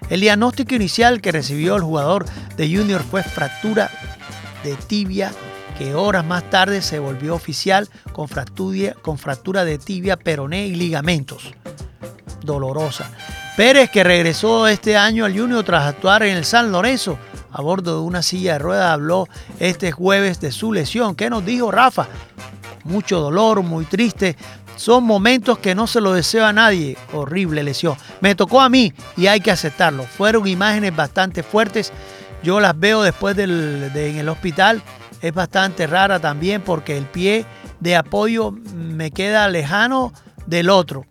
El 0.10 0.22
diagnóstico 0.22 0.74
inicial 0.74 1.22
que 1.22 1.32
recibió 1.32 1.76
el 1.76 1.84
jugador 1.84 2.26
de 2.58 2.76
Junior 2.76 3.04
fue 3.04 3.22
fractura 3.22 3.92
de 4.64 4.74
tibia 4.74 5.32
que 5.78 5.96
horas 5.96 6.26
más 6.26 6.50
tarde 6.50 6.82
se 6.82 7.00
volvió 7.00 7.36
oficial 7.36 7.90
con 8.12 8.28
fractura, 8.28 9.66
de 9.66 9.78
tibia, 9.78 10.18
peroné 10.18 10.68
y 10.68 10.76
ligamentos. 10.76 11.54
Dolorosa. 12.42 13.12
Pérez, 13.58 13.90
que 13.90 14.04
regresó 14.04 14.68
este 14.68 14.98
año 14.98 15.26
al 15.26 15.38
Junior 15.38 15.64
tras 15.64 15.86
actuar 15.86 16.24
en 16.24 16.38
el 16.38 16.46
San 16.46 16.72
Lorenzo 16.72 17.18
a 17.52 17.62
bordo 17.62 18.02
de 18.02 18.06
una 18.06 18.22
silla 18.22 18.54
de 18.54 18.60
ruedas, 18.60 18.92
habló 18.92 19.30
este 19.60 19.94
jueves 19.94 20.42
de 20.42 20.52
su 20.52 20.74
lesión. 20.74 21.16
¿Qué 21.16 21.30
nos 21.30 21.46
dijo 21.46 21.72
Rafa? 21.72 22.08
Mucho 22.84 23.22
dolor, 23.22 23.64
muy 23.64 23.86
triste. 23.86 24.36
Son 24.76 25.06
momentos 25.06 25.60
que 25.60 25.74
no 25.74 25.88
se 25.88 26.02
lo 26.02 26.14
desea 26.14 26.50
a 26.50 26.54
nadie. 26.54 26.98
Horrible 27.14 27.64
lesión. 27.64 27.96
Me 28.20 28.36
tocó 28.36 28.60
a 28.60 28.68
mí 28.68 28.94
y 29.16 29.28
hay 29.28 29.40
que 29.40 29.52
aceptarlo. 29.52 30.04
Fueron 30.04 30.46
imágenes 30.48 30.94
bastante 30.94 31.44
fuertes. 31.44 31.94
Yo 32.44 32.60
las 32.60 32.78
veo 32.78 33.02
después 33.02 33.38
del, 33.38 33.90
en 33.96 34.18
el 34.18 34.28
hospital 34.28 34.84
es 35.26 35.34
bastante 35.34 35.88
rara 35.88 36.20
también 36.20 36.62
porque 36.62 36.96
el 36.96 37.06
pie 37.06 37.48
de 37.80 37.96
apoyo 37.96 38.52
me 38.52 39.10
queda 39.10 39.50
lejano 39.50 40.14
del 40.46 40.70
otro. 40.70 41.08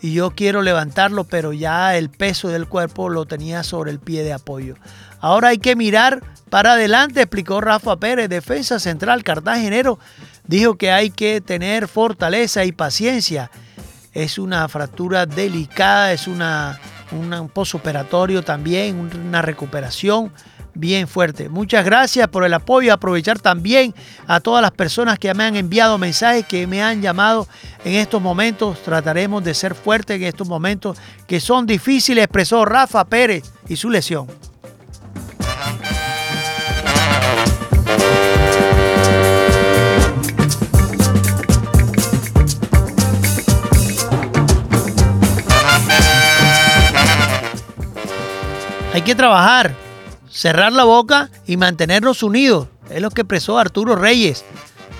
Y 0.00 0.14
yo 0.14 0.30
quiero 0.30 0.62
levantarlo, 0.62 1.24
pero 1.24 1.52
ya 1.52 1.94
el 1.98 2.08
peso 2.08 2.48
del 2.48 2.66
cuerpo 2.66 3.10
lo 3.10 3.26
tenía 3.26 3.62
sobre 3.62 3.90
el 3.90 4.00
pie 4.00 4.22
de 4.24 4.32
apoyo. 4.32 4.76
Ahora 5.20 5.48
hay 5.48 5.58
que 5.58 5.76
mirar 5.76 6.22
para 6.48 6.72
adelante, 6.72 7.20
explicó 7.20 7.60
Rafa 7.60 7.96
Pérez, 7.96 8.30
defensa 8.30 8.80
central 8.80 9.22
cartagenero. 9.22 9.98
Dijo 10.46 10.76
que 10.76 10.90
hay 10.90 11.10
que 11.10 11.42
tener 11.42 11.88
fortaleza 11.88 12.64
y 12.64 12.72
paciencia. 12.72 13.50
Es 14.14 14.38
una 14.38 14.66
fractura 14.68 15.26
delicada, 15.26 16.14
es 16.14 16.26
una, 16.26 16.80
un 17.10 17.50
posoperatorio 17.50 18.42
también, 18.42 19.10
una 19.26 19.42
recuperación 19.42 20.32
bien 20.74 21.08
fuerte. 21.08 21.48
Muchas 21.48 21.84
gracias 21.84 22.28
por 22.28 22.44
el 22.44 22.54
apoyo. 22.54 22.92
Aprovechar 22.92 23.38
también 23.38 23.94
a 24.26 24.40
todas 24.40 24.62
las 24.62 24.72
personas 24.72 25.18
que 25.18 25.32
me 25.34 25.44
han 25.44 25.56
enviado 25.56 25.98
mensajes, 25.98 26.46
que 26.46 26.66
me 26.66 26.82
han 26.82 27.02
llamado 27.02 27.46
en 27.84 27.94
estos 27.94 28.20
momentos. 28.20 28.82
Trataremos 28.82 29.44
de 29.44 29.54
ser 29.54 29.74
fuertes 29.74 30.16
en 30.16 30.24
estos 30.24 30.48
momentos 30.48 30.98
que 31.26 31.40
son 31.40 31.66
difíciles, 31.66 32.24
expresó 32.24 32.64
Rafa 32.64 33.04
Pérez 33.04 33.44
y 33.68 33.76
su 33.76 33.90
lesión. 33.90 34.26
Hay 48.94 49.00
que 49.00 49.14
trabajar, 49.14 49.74
cerrar 50.32 50.72
la 50.72 50.84
boca 50.84 51.30
y 51.46 51.56
mantenernos 51.56 52.22
unidos. 52.22 52.68
Es 52.90 53.00
lo 53.00 53.10
que 53.10 53.22
expresó 53.22 53.58
Arturo 53.58 53.94
Reyes. 53.94 54.44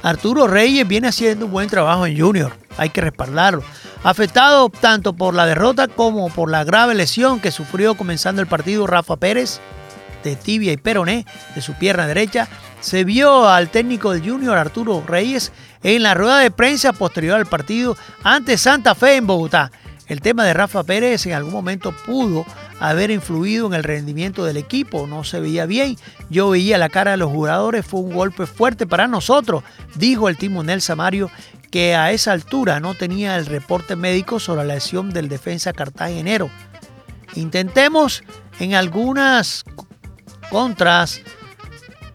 Arturo 0.03 0.47
Reyes 0.47 0.87
viene 0.87 1.09
haciendo 1.09 1.47
un 1.47 1.53
buen 1.53 1.69
trabajo 1.69 2.07
en 2.07 2.19
Junior, 2.19 2.53
hay 2.77 2.91
que 2.91 3.01
respaldarlo. 3.01 3.63
Afectado 4.03 4.69
tanto 4.69 5.13
por 5.13 5.33
la 5.35 5.47
derrota 5.47 5.87
como 5.87 6.29
por 6.29 6.51
la 6.51 6.65
grave 6.65 6.95
lesión 6.95 7.41
que 7.41 7.53
sufrió 7.53 7.95
comenzando 7.95 8.43
el 8.43 8.49
partido 8.49 8.87
Rafa 8.87 9.17
Pérez 9.17 9.61
de 10.25 10.37
tibia 10.37 10.73
y 10.73 10.77
peroné 10.77 11.27
de 11.55 11.63
su 11.63 11.75
pierna 11.75 12.07
derecha, 12.07 12.49
se 12.81 13.05
vio 13.05 13.49
al 13.49 13.71
técnico 13.71 14.13
del 14.13 14.29
Junior 14.29 14.57
Arturo 14.57 15.03
Reyes 15.07 15.53
en 15.83 16.03
la 16.03 16.15
rueda 16.15 16.39
de 16.39 16.51
prensa 16.51 16.93
posterior 16.93 17.37
al 17.37 17.47
partido 17.47 17.97
ante 18.25 18.57
Santa 18.57 18.95
Fe 18.95 19.17
en 19.17 19.27
Bogotá. 19.27 19.71
El 20.09 20.21
tema 20.21 20.45
de 20.45 20.55
Rafa 20.55 20.83
Pérez 20.83 21.27
en 21.27 21.33
algún 21.33 21.53
momento 21.53 21.95
pudo 22.05 22.45
haber 22.83 23.13
influido 23.13 23.69
en 23.69 23.75
el 23.75 23.85
rendimiento 23.85 24.45
del 24.45 24.57
equipo, 24.57 25.07
no 25.07 25.23
se 25.23 25.39
veía 25.39 25.67
bien. 25.67 25.97
Yo 26.31 26.51
veía 26.51 26.79
la 26.79 26.89
cara 26.89 27.13
de 27.13 27.17
los 27.17 27.31
jugadores, 27.31 27.87
fue 27.87 28.01
un 28.01 28.13
golpe 28.13 28.45
fuerte 28.45 28.89
para 28.89 29.07
nosotros, 29.07 29.63
dijo 29.95 30.29
el 30.29 30.37
timonel 30.37 30.83
Samario, 30.83 31.31
que 31.71 31.95
a 31.95 32.11
esa 32.11 32.33
altura 32.33 32.81
no 32.81 32.95
tenía 32.95 33.37
el 33.37 33.47
reporte 33.47 33.95
médico 33.95 34.41
sobre 34.41 34.65
la 34.65 34.75
lesión 34.75 35.11
del 35.11 35.29
defensa 35.29 35.73
cartagenero. 35.73 36.51
Intentemos 37.35 38.25
en 38.59 38.75
algunas 38.75 39.65
contras 40.51 41.21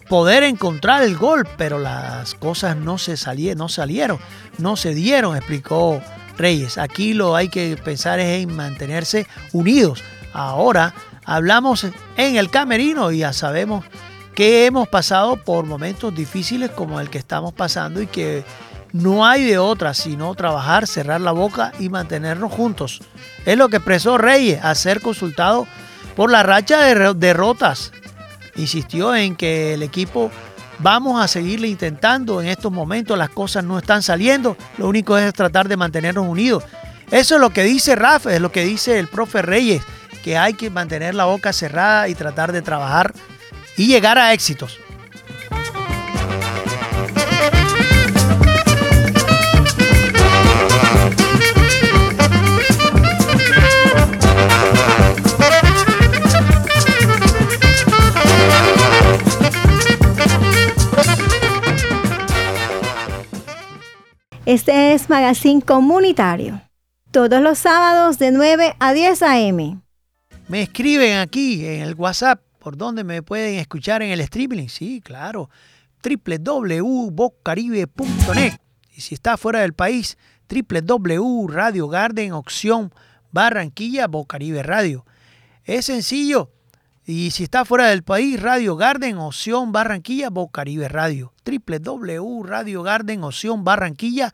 poder 0.09 0.43
encontrar 0.43 1.01
el 1.01 1.15
gol, 1.15 1.47
pero 1.57 1.79
las 1.79 2.35
cosas 2.35 2.75
no 2.75 2.97
se 2.97 3.15
salieron, 3.15 3.57
no 3.57 3.69
salieron, 3.69 4.19
no 4.57 4.75
se 4.75 4.93
dieron, 4.93 5.37
explicó 5.37 6.01
Reyes. 6.37 6.77
Aquí 6.77 7.13
lo 7.13 7.35
hay 7.37 7.47
que 7.47 7.77
pensar 7.77 8.19
es 8.19 8.43
en 8.43 8.53
mantenerse 8.53 9.27
unidos. 9.53 10.03
Ahora 10.37 10.93
hablamos 11.25 11.83
en 11.83 12.35
el 12.35 12.51
camerino 12.51 13.11
y 13.11 13.19
ya 13.19 13.33
sabemos 13.33 13.83
que 14.35 14.67
hemos 14.67 14.87
pasado 14.87 15.35
por 15.37 15.65
momentos 15.65 16.13
difíciles 16.13 16.69
como 16.69 16.99
el 16.99 17.09
que 17.09 17.17
estamos 17.17 17.53
pasando 17.53 18.03
y 18.03 18.05
que 18.05 18.43
no 18.93 19.25
hay 19.25 19.43
de 19.45 19.57
otra 19.57 19.95
sino 19.95 20.35
trabajar, 20.35 20.85
cerrar 20.85 21.21
la 21.21 21.31
boca 21.31 21.71
y 21.79 21.89
mantenernos 21.89 22.51
juntos. 22.51 23.01
Es 23.47 23.57
lo 23.57 23.67
que 23.69 23.77
expresó 23.77 24.19
Reyes 24.19 24.63
a 24.63 24.75
ser 24.75 25.01
consultado 25.01 25.65
por 26.15 26.29
la 26.29 26.43
racha 26.43 26.83
de 26.83 27.15
derrotas. 27.15 27.91
Insistió 28.57 29.15
en 29.15 29.35
que 29.35 29.73
el 29.73 29.81
equipo 29.81 30.29
vamos 30.77 31.19
a 31.19 31.27
seguirle 31.27 31.67
intentando. 31.67 32.43
En 32.43 32.47
estos 32.49 32.71
momentos 32.71 33.17
las 33.17 33.29
cosas 33.29 33.63
no 33.63 33.79
están 33.79 34.03
saliendo. 34.03 34.55
Lo 34.77 34.87
único 34.87 35.17
es 35.17 35.33
tratar 35.33 35.67
de 35.67 35.77
mantenernos 35.77 36.27
unidos. 36.27 36.63
Eso 37.09 37.35
es 37.35 37.41
lo 37.41 37.49
que 37.49 37.63
dice 37.63 37.95
Rafa, 37.95 38.35
es 38.35 38.41
lo 38.41 38.51
que 38.51 38.65
dice 38.65 38.99
el 38.99 39.07
profe 39.07 39.41
Reyes, 39.41 39.81
que 40.27 40.37
hay 40.37 40.55
que 40.55 40.69
mantener 40.69 41.15
la 41.15 41.23
boca 41.23 41.53
cerrada 41.53 42.09
y 42.09 42.13
tratar 42.13 42.51
de 42.51 42.61
trabajar 42.61 43.13
y 43.77 43.87
llegar 43.87 44.17
a 44.17 44.33
éxitos. 44.33 44.77
Este 64.45 64.93
es 64.93 65.09
Magazine 65.09 65.61
Comunitario. 65.61 66.59
Todos 67.11 67.41
los 67.41 67.59
sábados 67.59 68.19
de 68.19 68.31
9 68.31 68.75
a 68.77 68.91
10 68.91 69.23
a.m. 69.23 69.86
Me 70.49 70.61
escriben 70.61 71.17
aquí 71.17 71.65
en 71.65 71.81
el 71.81 71.95
WhatsApp 71.95 72.39
por 72.59 72.77
donde 72.77 73.03
me 73.03 73.21
pueden 73.21 73.59
escuchar 73.59 74.01
en 74.01 74.11
el 74.11 74.21
streaming. 74.21 74.69
Sí, 74.69 75.01
claro. 75.03 75.49
www.bocaribe.net. 76.01 78.53
Y 78.95 79.01
si 79.01 79.13
está 79.13 79.35
fuera 79.35 79.59
del 79.59 79.73
país, 79.73 80.17
www.radio 80.49 81.89
Barranquilla 83.31 84.07
Bocaribe 84.07 84.63
Radio. 84.63 85.05
Es 85.65 85.83
sencillo. 85.85 86.53
Y 87.05 87.31
si 87.31 87.43
está 87.43 87.65
fuera 87.65 87.87
del 87.87 88.03
país, 88.03 88.41
Radio 88.41 88.77
Garden, 88.77 89.17
Opción 89.17 89.73
Barranquilla, 89.73 90.29
Bocaribe 90.29 90.87
Radio. 90.87 91.33
www 91.45 92.43
Radio 92.43 92.83
Garden, 92.83 93.25
Opción 93.25 93.65
Barranquilla, 93.65 94.33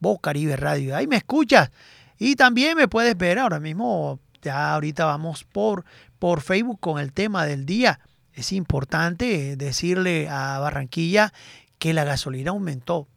Bocaribe 0.00 0.56
Radio. 0.56 0.96
Ahí 0.96 1.06
me 1.06 1.14
escuchas. 1.16 1.70
Y 2.18 2.34
también 2.34 2.76
me 2.76 2.88
puedes 2.88 3.16
ver 3.16 3.38
ahora 3.38 3.60
mismo. 3.60 4.18
Ya 4.42 4.74
ahorita 4.74 5.04
vamos 5.04 5.44
por, 5.44 5.84
por 6.18 6.40
Facebook 6.40 6.80
con 6.80 6.98
el 6.98 7.12
tema 7.12 7.46
del 7.46 7.66
día. 7.66 8.00
Es 8.32 8.52
importante 8.52 9.56
decirle 9.56 10.28
a 10.28 10.58
Barranquilla 10.58 11.32
que 11.78 11.92
la 11.92 12.04
gasolina 12.04 12.50
aumentó 12.50 13.08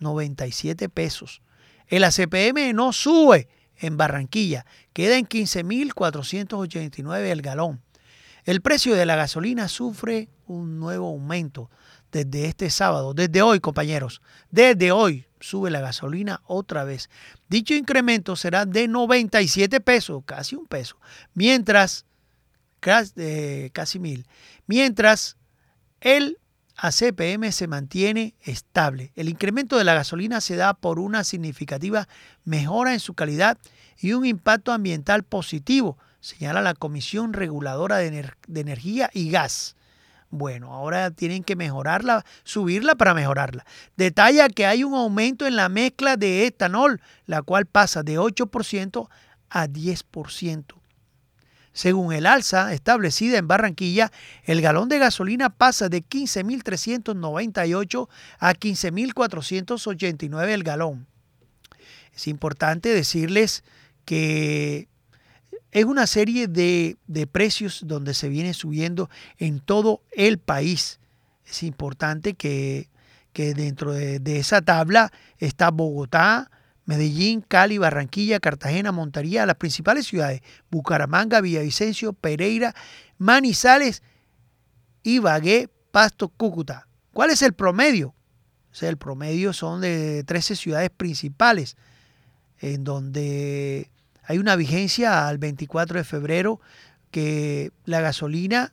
97 0.00 0.88
pesos. 0.88 1.42
El 1.86 2.04
ACPM 2.04 2.72
no 2.74 2.92
sube 2.92 3.48
en 3.76 3.96
Barranquilla, 3.96 4.66
queda 4.92 5.16
en 5.18 5.26
15.489 5.26 7.18
el 7.18 7.42
galón. 7.42 7.82
El 8.44 8.60
precio 8.60 8.94
de 8.94 9.06
la 9.06 9.16
gasolina 9.16 9.68
sufre 9.68 10.28
un 10.46 10.78
nuevo 10.78 11.08
aumento 11.08 11.70
desde 12.12 12.46
este 12.46 12.70
sábado, 12.70 13.14
desde 13.14 13.42
hoy 13.42 13.60
compañeros, 13.60 14.22
desde 14.50 14.92
hoy 14.92 15.26
sube 15.44 15.70
la 15.70 15.80
gasolina 15.80 16.40
otra 16.46 16.84
vez. 16.84 17.10
Dicho 17.48 17.74
incremento 17.74 18.36
será 18.36 18.66
de 18.66 18.88
97 18.88 19.80
pesos, 19.80 20.22
casi 20.24 20.56
un 20.56 20.66
peso, 20.66 20.96
mientras, 21.34 22.06
eh, 23.16 23.70
casi 23.72 23.98
mil, 23.98 24.26
mientras 24.66 25.36
el 26.00 26.38
ACPM 26.76 27.52
se 27.52 27.66
mantiene 27.66 28.34
estable. 28.40 29.12
El 29.14 29.28
incremento 29.28 29.78
de 29.78 29.84
la 29.84 29.94
gasolina 29.94 30.40
se 30.40 30.56
da 30.56 30.74
por 30.74 30.98
una 30.98 31.24
significativa 31.24 32.08
mejora 32.44 32.92
en 32.92 33.00
su 33.00 33.14
calidad 33.14 33.58
y 33.98 34.12
un 34.12 34.26
impacto 34.26 34.72
ambiental 34.72 35.22
positivo 35.22 35.98
señala 36.24 36.62
la 36.62 36.72
Comisión 36.72 37.34
Reguladora 37.34 37.98
de, 37.98 38.32
Energía 38.54 39.10
y 39.12 39.30
Gas. 39.30 39.76
Bueno, 40.36 40.74
ahora 40.74 41.12
tienen 41.12 41.44
que 41.44 41.54
mejorarla, 41.54 42.26
subirla 42.42 42.96
para 42.96 43.14
mejorarla. 43.14 43.64
Detalla 43.96 44.48
que 44.48 44.66
hay 44.66 44.82
un 44.82 44.94
aumento 44.94 45.46
en 45.46 45.54
la 45.54 45.68
mezcla 45.68 46.16
de 46.16 46.44
etanol, 46.44 47.00
la 47.24 47.42
cual 47.42 47.66
pasa 47.66 48.02
de 48.02 48.18
8% 48.18 49.08
a 49.48 49.68
10%. 49.68 50.74
Según 51.72 52.12
el 52.12 52.26
alza 52.26 52.74
establecida 52.74 53.38
en 53.38 53.46
Barranquilla, 53.46 54.10
el 54.42 54.60
galón 54.60 54.88
de 54.88 54.98
gasolina 54.98 55.50
pasa 55.50 55.88
de 55.88 56.02
15.398 56.02 58.08
a 58.40 58.54
15.489 58.54 60.48
el 60.48 60.64
galón. 60.64 61.06
Es 62.12 62.26
importante 62.26 62.88
decirles 62.88 63.62
que 64.04 64.88
es 65.74 65.84
una 65.84 66.06
serie 66.06 66.46
de, 66.46 66.96
precios 67.32 67.82
donde 67.84 68.14
se 68.14 68.28
viene 68.28 68.54
subiendo 68.54 69.10
en 69.38 69.58
todo 69.58 70.02
el 70.12 70.38
país. 70.38 71.00
Es 71.44 71.64
importante 71.64 72.34
que, 72.34 72.88
dentro 73.34 73.92
de, 73.92 74.38
esa 74.38 74.62
tabla 74.62 75.12
está 75.38 75.72
Bogotá, 75.72 76.48
Medellín, 76.84 77.40
Cali, 77.40 77.78
Barranquilla, 77.78 78.38
Cartagena, 78.38 78.92
Montaría, 78.92 79.46
las 79.46 79.56
principales 79.56 80.06
ciudades, 80.06 80.42
Bucaramanga, 80.70 81.40
Villavicencio, 81.40 82.12
Pereira, 82.12 82.72
Manizales, 83.18 84.04
Ibagué, 85.02 85.68
Pasto, 85.90 86.28
Cúcuta. 86.28 86.86
¿Cuál 87.12 87.30
es 87.30 87.42
el 87.42 87.52
promedio? 87.52 88.14
O 88.70 88.74
sea, 88.76 88.90
el 88.90 88.96
promedio 88.96 89.52
son 89.52 89.80
de 89.80 90.22
13 90.22 90.54
ciudades 90.54 90.90
principales, 90.90 91.76
en 92.60 92.84
donde 92.84 93.90
hay 94.26 94.38
una 94.38 94.56
vigencia 94.56 95.28
al 95.28 95.36
24 95.38 95.98
de 95.98 96.04
febrero 96.04 96.60
que 97.10 97.70
la 97.84 98.00
gasolina 98.00 98.72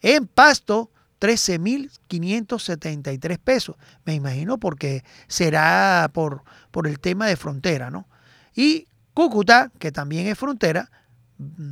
En 0.00 0.26
Pasto, 0.26 0.90
13.573 1.20 3.38
pesos. 3.38 3.76
Me 4.04 4.14
imagino 4.14 4.58
porque 4.58 5.04
será 5.26 6.10
por, 6.12 6.42
por 6.70 6.86
el 6.86 7.00
tema 7.00 7.26
de 7.26 7.36
frontera, 7.36 7.90
¿no? 7.90 8.06
Y 8.54 8.86
Cúcuta, 9.14 9.72
que 9.78 9.90
también 9.92 10.26
es 10.26 10.36
frontera, 10.36 10.90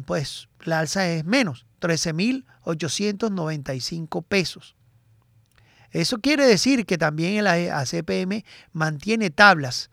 pues 0.06 0.48
la 0.60 0.78
alza 0.78 1.06
es 1.08 1.24
menos, 1.24 1.66
13.895 1.80 4.24
pesos. 4.24 4.76
Eso 5.90 6.18
quiere 6.18 6.46
decir 6.46 6.86
que 6.86 6.98
también 6.98 7.34
el 7.34 7.46
ACPM 7.46 8.44
mantiene 8.72 9.30
tablas. 9.30 9.90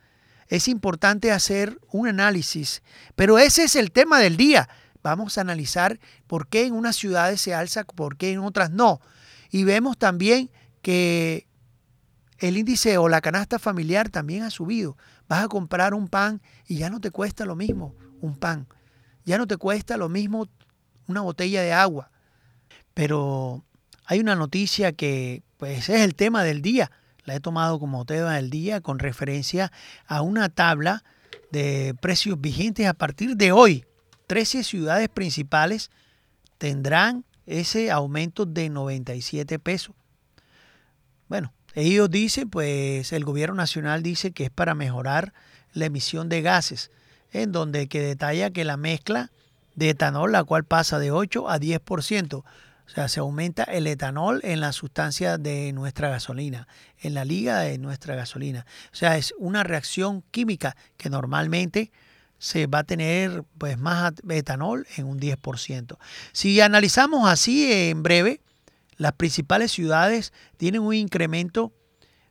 Es 0.48 0.68
importante 0.68 1.32
hacer 1.32 1.80
un 1.92 2.08
análisis, 2.08 2.84
pero 3.16 3.40
ese 3.40 3.64
es 3.64 3.76
el 3.76 3.92
tema 3.92 4.20
del 4.20 4.38
día. 4.38 4.70
Vamos 5.02 5.38
a 5.38 5.42
analizar 5.42 6.00
por 6.28 6.48
qué 6.48 6.66
en 6.66 6.74
unas 6.74 6.96
ciudades 6.96 7.42
se 7.42 7.54
alza, 7.54 7.84
por 7.84 8.18
qué 8.18 8.32
en 8.32 8.40
otras 8.40 8.72
no. 8.72 9.00
Y 9.52 9.64
vemos 9.64 9.98
también 9.98 10.50
que 10.82 11.48
el 12.38 12.58
índice 12.58 12.98
o 12.98 13.10
la 13.10 13.22
canasta 13.22 13.60
familiar 13.60 14.10
también 14.10 14.44
ha 14.44 14.50
subido. 14.50 14.98
Vas 15.28 15.44
a 15.44 15.48
comprar 15.48 15.94
un 15.94 16.08
pan 16.08 16.42
y 16.68 16.78
ya 16.78 16.90
no 16.90 17.00
te 17.00 17.12
cuesta 17.12 17.46
lo 17.46 17.56
mismo 17.56 17.96
un 18.22 18.38
pan. 18.38 18.68
Ya 19.26 19.38
no 19.38 19.48
te 19.48 19.58
cuesta 19.58 19.98
lo 19.98 20.10
mismo 20.10 20.48
una 21.08 21.22
botella 21.22 21.62
de 21.62 21.74
agua. 21.74 22.12
Pero 22.94 23.64
hay 24.06 24.20
una 24.20 24.36
noticia 24.36 24.92
que 24.94 25.44
pues 25.58 25.90
es 25.90 26.02
el 26.02 26.16
tema 26.16 26.44
del 26.44 26.62
día. 26.62 26.92
La 27.26 27.36
he 27.36 27.40
tomado 27.40 27.80
como 27.80 28.06
tema 28.06 28.36
del 28.36 28.50
día 28.50 28.82
con 28.82 29.00
referencia 29.00 29.72
a 30.08 30.22
una 30.22 30.50
tabla 30.50 31.04
de 31.52 31.96
precios 32.02 32.40
vigentes 32.40 32.88
a 32.88 32.94
partir 32.94 33.36
de 33.36 33.52
hoy. 33.52 33.86
13 34.30 34.64
ciudades 34.64 35.10
principales 35.10 35.90
tendrán 36.60 37.26
ese 37.48 37.90
aumento 37.90 38.46
de 38.46 38.70
97 38.70 39.58
pesos. 39.58 39.96
Bueno, 41.28 41.52
ellos 41.74 42.12
dicen, 42.12 42.48
pues 42.48 43.12
el 43.12 43.26
gobierno 43.26 43.56
nacional 43.56 44.04
dice 44.04 44.32
que 44.32 44.44
es 44.44 44.52
para 44.52 44.76
mejorar 44.76 45.34
la 45.74 45.88
emisión 45.88 46.30
de 46.30 46.44
gases, 46.44 46.92
en 47.32 47.52
donde 47.52 47.88
que 47.88 48.02
detalla 48.02 48.52
que 48.52 48.66
la 48.66 48.78
mezcla 48.78 49.32
de 49.74 49.90
etanol, 49.90 50.32
la 50.32 50.44
cual 50.44 50.64
pasa 50.64 51.00
de 51.00 51.10
8 51.10 51.50
a 51.50 51.60
10%, 51.60 52.36
o 52.36 52.44
sea, 52.86 53.08
se 53.08 53.22
aumenta 53.22 53.64
el 53.64 53.88
etanol 53.88 54.42
en 54.44 54.60
la 54.60 54.74
sustancia 54.74 55.40
de 55.40 55.74
nuestra 55.74 56.10
gasolina, 56.10 56.68
en 57.00 57.16
la 57.16 57.26
liga 57.26 57.62
de 57.62 57.80
nuestra 57.80 58.16
gasolina. 58.16 58.68
O 58.94 58.96
sea, 58.96 59.18
es 59.18 59.34
una 59.40 59.64
reacción 59.64 60.24
química 60.30 60.78
que 60.98 61.10
normalmente 61.10 61.92
se 62.40 62.66
va 62.68 62.80
a 62.80 62.84
tener 62.84 63.46
pues 63.58 63.78
más 63.78 64.14
etanol 64.30 64.86
en 64.98 65.06
un 65.06 65.18
10%. 65.20 65.98
Si 66.32 66.60
analizamos 66.62 67.30
así 67.30 67.72
en 67.72 68.02
breve, 68.02 68.42
las 68.98 69.12
principales 69.14 69.72
ciudades 69.72 70.34
tienen 70.58 70.82
un 70.82 70.96
incremento, 70.96 71.72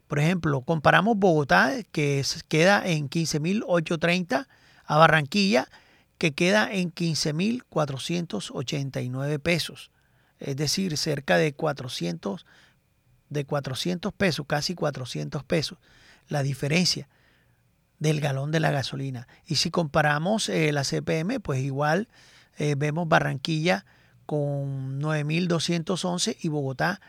por 0.09 0.18
ejemplo, 0.18 0.62
comparamos 0.62 1.16
Bogotá, 1.16 1.75
que 1.92 2.25
queda 2.49 2.85
en 2.87 3.09
15.830, 3.09 4.49
a 4.85 4.97
Barranquilla, 4.97 5.68
que 6.16 6.33
queda 6.33 6.73
en 6.73 6.92
15.489 6.92 9.38
pesos 9.38 9.92
es 10.40 10.57
decir, 10.57 10.97
cerca 10.97 11.37
de 11.37 11.53
400, 11.53 12.47
de 13.29 13.44
400 13.44 14.12
pesos, 14.12 14.47
casi 14.47 14.75
400 14.75 15.44
pesos, 15.44 15.79
la 16.29 16.42
diferencia 16.42 17.09
del 17.98 18.20
galón 18.20 18.52
de 18.52 18.61
la 18.61 18.70
gasolina. 18.70 19.26
Y 19.46 19.56
si 19.56 19.70
comparamos 19.70 20.48
eh, 20.48 20.72
la 20.72 20.84
CPM, 20.84 21.40
pues 21.40 21.62
igual 21.62 22.08
eh, 22.56 22.74
vemos 22.76 23.08
Barranquilla 23.08 23.84
con 24.26 25.00
9.211 25.00 26.37
y 26.40 26.48
Bogotá 26.48 27.00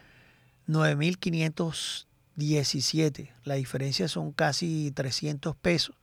9.517. 0.68 3.32
La 3.44 3.54
diferencia 3.56 4.08
son 4.08 4.32
casi 4.32 4.92
300 4.96 5.56
pesos. 5.56 5.96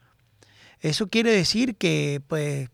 Eso 0.79 1.07
quiere 1.07 1.31
decir 1.31 1.75
que 1.75 2.21
pues 2.27 2.69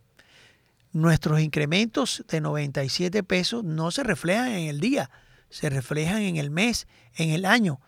nuestros 0.91 1.39
incrementos 1.39 2.25
de 2.27 2.41
97 2.41 3.23
pesos 3.23 3.63
no 3.63 3.91
se 3.91 4.03
reflejan 4.03 4.49
en 4.49 4.67
el 4.67 4.79
día, 4.79 5.09
se 5.49 5.69
reflejan 5.69 6.23
en 6.23 6.37
el 6.37 6.51
mes, 6.51 6.87
en 7.15 7.29
el 7.29 7.45
año. 7.45 7.79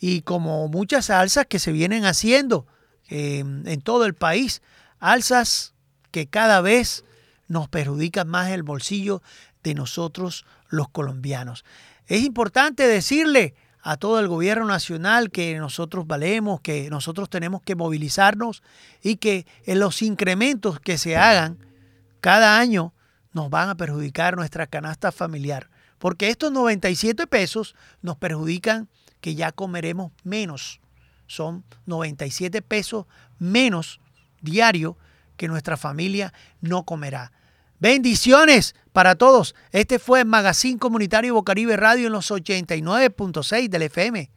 Y 0.00 0.22
como 0.22 0.66
muchas 0.68 1.10
alzas 1.10 1.46
que 1.46 1.60
se 1.60 1.70
vienen 1.70 2.04
haciendo 2.04 2.66
em, 3.12 3.66
en 3.66 3.80
todo 3.82 4.06
el 4.06 4.14
país, 4.14 4.62
alzas 4.98 5.74
que 6.10 6.26
cada 6.26 6.60
vez 6.60 7.04
nos 7.48 7.68
perjudican 7.68 8.28
más 8.28 8.50
el 8.50 8.62
bolsillo 8.62 9.22
de 9.62 9.74
nosotros 9.74 10.46
los 10.68 10.88
colombianos. 10.88 11.64
Es 12.06 12.22
importante 12.22 12.86
decirle 12.86 13.54
a 13.82 13.96
todo 13.96 14.20
el 14.20 14.28
gobierno 14.28 14.64
nacional 14.64 15.30
que 15.30 15.58
nosotros 15.58 16.06
valemos, 16.06 16.60
que 16.60 16.88
nosotros 16.88 17.28
tenemos 17.28 17.62
que 17.62 17.74
movilizarnos 17.74 18.62
y 19.02 19.16
que 19.16 19.46
en 19.66 19.80
los 19.80 20.02
incrementos 20.02 20.80
que 20.80 20.98
se 20.98 21.16
hagan, 21.16 21.58
cada 22.20 22.58
año 22.58 22.94
nos 23.32 23.50
van 23.50 23.68
a 23.68 23.74
perjudicar 23.74 24.36
nuestra 24.36 24.66
canasta 24.66 25.10
familiar. 25.10 25.68
Porque 25.98 26.30
estos 26.30 26.52
97 26.52 27.26
pesos 27.26 27.74
nos 28.02 28.16
perjudican 28.16 28.88
que 29.20 29.34
ya 29.34 29.52
comeremos 29.52 30.12
menos. 30.22 30.81
Son 31.26 31.64
97 31.86 32.62
pesos 32.62 33.06
menos 33.38 34.00
diario 34.40 34.96
que 35.36 35.48
nuestra 35.48 35.76
familia 35.76 36.32
no 36.60 36.84
comerá. 36.84 37.32
Bendiciones 37.80 38.76
para 38.92 39.16
todos. 39.16 39.54
Este 39.72 39.98
fue 39.98 40.20
el 40.20 40.26
Magazine 40.26 40.78
Comunitario 40.78 41.34
Bocaribe 41.34 41.76
Radio 41.76 42.06
en 42.06 42.12
los 42.12 42.30
89.6 42.30 43.68
del 43.68 43.82
FM. 43.82 44.30